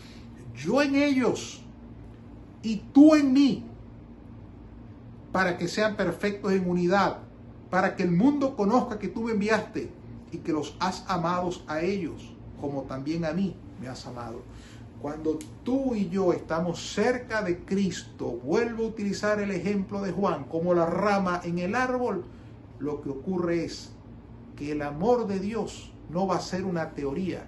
yo 0.54 0.80
en 0.82 0.94
ellos 0.94 1.60
y 2.62 2.76
tú 2.92 3.16
en 3.16 3.32
mí, 3.32 3.64
para 5.32 5.58
que 5.58 5.66
sean 5.66 5.96
perfectos 5.96 6.52
en 6.52 6.70
unidad, 6.70 7.18
para 7.68 7.96
que 7.96 8.04
el 8.04 8.12
mundo 8.12 8.54
conozca 8.54 9.00
que 9.00 9.08
tú 9.08 9.22
me 9.22 9.32
enviaste 9.32 9.98
y 10.32 10.38
que 10.38 10.52
los 10.52 10.76
has 10.80 11.04
amados 11.08 11.64
a 11.66 11.80
ellos, 11.80 12.32
como 12.60 12.82
también 12.82 13.24
a 13.24 13.32
mí 13.32 13.56
me 13.80 13.88
has 13.88 14.06
amado. 14.06 14.42
Cuando 15.00 15.38
tú 15.64 15.94
y 15.94 16.10
yo 16.10 16.32
estamos 16.32 16.92
cerca 16.92 17.42
de 17.42 17.60
Cristo, 17.60 18.38
vuelvo 18.44 18.84
a 18.84 18.88
utilizar 18.88 19.40
el 19.40 19.50
ejemplo 19.50 20.02
de 20.02 20.12
Juan, 20.12 20.44
como 20.44 20.74
la 20.74 20.84
rama 20.84 21.40
en 21.42 21.58
el 21.58 21.74
árbol, 21.74 22.24
lo 22.78 23.00
que 23.00 23.08
ocurre 23.08 23.64
es 23.64 23.92
que 24.56 24.72
el 24.72 24.82
amor 24.82 25.26
de 25.26 25.38
Dios 25.38 25.90
no 26.10 26.26
va 26.26 26.36
a 26.36 26.40
ser 26.40 26.64
una 26.64 26.90
teoría, 26.90 27.46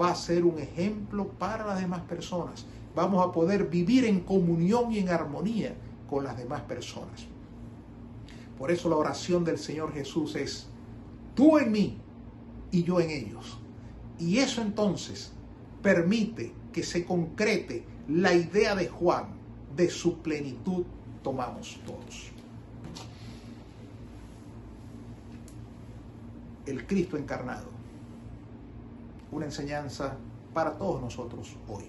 va 0.00 0.10
a 0.10 0.14
ser 0.14 0.44
un 0.44 0.58
ejemplo 0.60 1.28
para 1.28 1.66
las 1.66 1.80
demás 1.80 2.02
personas. 2.02 2.66
Vamos 2.94 3.26
a 3.26 3.32
poder 3.32 3.68
vivir 3.68 4.04
en 4.04 4.20
comunión 4.20 4.92
y 4.92 4.98
en 5.00 5.08
armonía 5.08 5.74
con 6.08 6.22
las 6.22 6.36
demás 6.36 6.62
personas. 6.62 7.26
Por 8.58 8.70
eso 8.70 8.88
la 8.88 8.96
oración 8.96 9.44
del 9.44 9.58
Señor 9.58 9.92
Jesús 9.92 10.36
es, 10.36 10.68
tú 11.34 11.58
en 11.58 11.72
mí 11.72 11.98
y 12.70 12.82
yo 12.82 13.00
en 13.00 13.10
ellos. 13.10 13.58
Y 14.18 14.38
eso 14.38 14.62
entonces 14.62 15.32
permite 15.82 16.52
que 16.72 16.82
se 16.82 17.04
concrete 17.04 17.84
la 18.08 18.34
idea 18.34 18.74
de 18.74 18.88
Juan 18.88 19.26
de 19.76 19.90
su 19.90 20.18
plenitud 20.18 20.84
tomamos 21.22 21.78
todos. 21.84 22.30
El 26.66 26.86
Cristo 26.86 27.16
encarnado. 27.16 27.66
Una 29.30 29.46
enseñanza 29.46 30.16
para 30.54 30.78
todos 30.78 31.00
nosotros 31.00 31.56
hoy. 31.68 31.84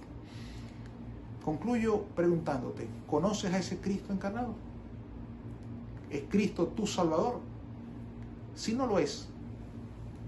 Concluyo 1.43 2.03
preguntándote, 2.15 2.88
¿conoces 3.09 3.53
a 3.53 3.59
ese 3.59 3.78
Cristo 3.78 4.11
encarnado? 4.11 4.53
¿Es 6.09 6.23
Cristo 6.30 6.67
tu 6.67 6.86
Salvador? 6.86 7.39
Si 8.55 8.73
no 8.73 8.86
lo 8.86 8.99
es, 8.99 9.30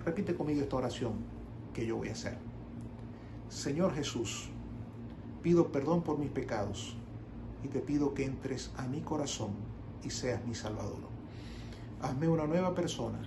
Repite 0.09 0.33
conmigo 0.33 0.61
esta 0.61 0.75
oración 0.75 1.13
que 1.71 1.85
yo 1.85 1.97
voy 1.97 2.09
a 2.09 2.13
hacer. 2.13 2.35
Señor 3.47 3.93
Jesús, 3.93 4.49
pido 5.43 5.71
perdón 5.71 6.01
por 6.01 6.17
mis 6.17 6.31
pecados 6.31 6.97
y 7.63 7.67
te 7.67 7.79
pido 7.79 8.15
que 8.15 8.25
entres 8.25 8.71
a 8.75 8.87
mi 8.87 9.01
corazón 9.01 9.51
y 10.03 10.09
seas 10.09 10.43
mi 10.47 10.55
Salvador. 10.55 10.97
Hazme 12.01 12.27
una 12.27 12.47
nueva 12.47 12.73
persona 12.73 13.19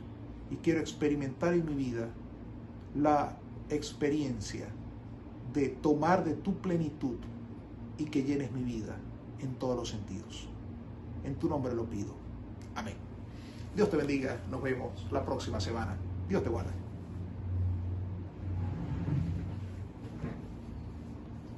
y 0.50 0.56
quiero 0.56 0.80
experimentar 0.80 1.54
en 1.54 1.66
mi 1.66 1.74
vida 1.74 2.08
la 2.96 3.38
experiencia 3.70 4.66
de 5.52 5.68
tomar 5.68 6.24
de 6.24 6.34
tu 6.34 6.56
plenitud 6.56 7.18
y 7.96 8.06
que 8.06 8.24
llenes 8.24 8.50
mi 8.50 8.64
vida 8.64 8.96
en 9.38 9.54
todos 9.54 9.76
los 9.76 9.88
sentidos. 9.88 10.48
En 11.22 11.36
tu 11.36 11.48
nombre 11.48 11.76
lo 11.76 11.84
pido. 11.84 12.12
Amén. 12.74 12.96
Dios 13.76 13.88
te 13.88 13.96
bendiga. 13.96 14.40
Nos 14.50 14.60
vemos 14.60 15.06
la 15.12 15.24
próxima 15.24 15.60
semana. 15.60 15.96
Dios 16.32 16.42
te 16.42 16.48
guarde. 16.48 16.81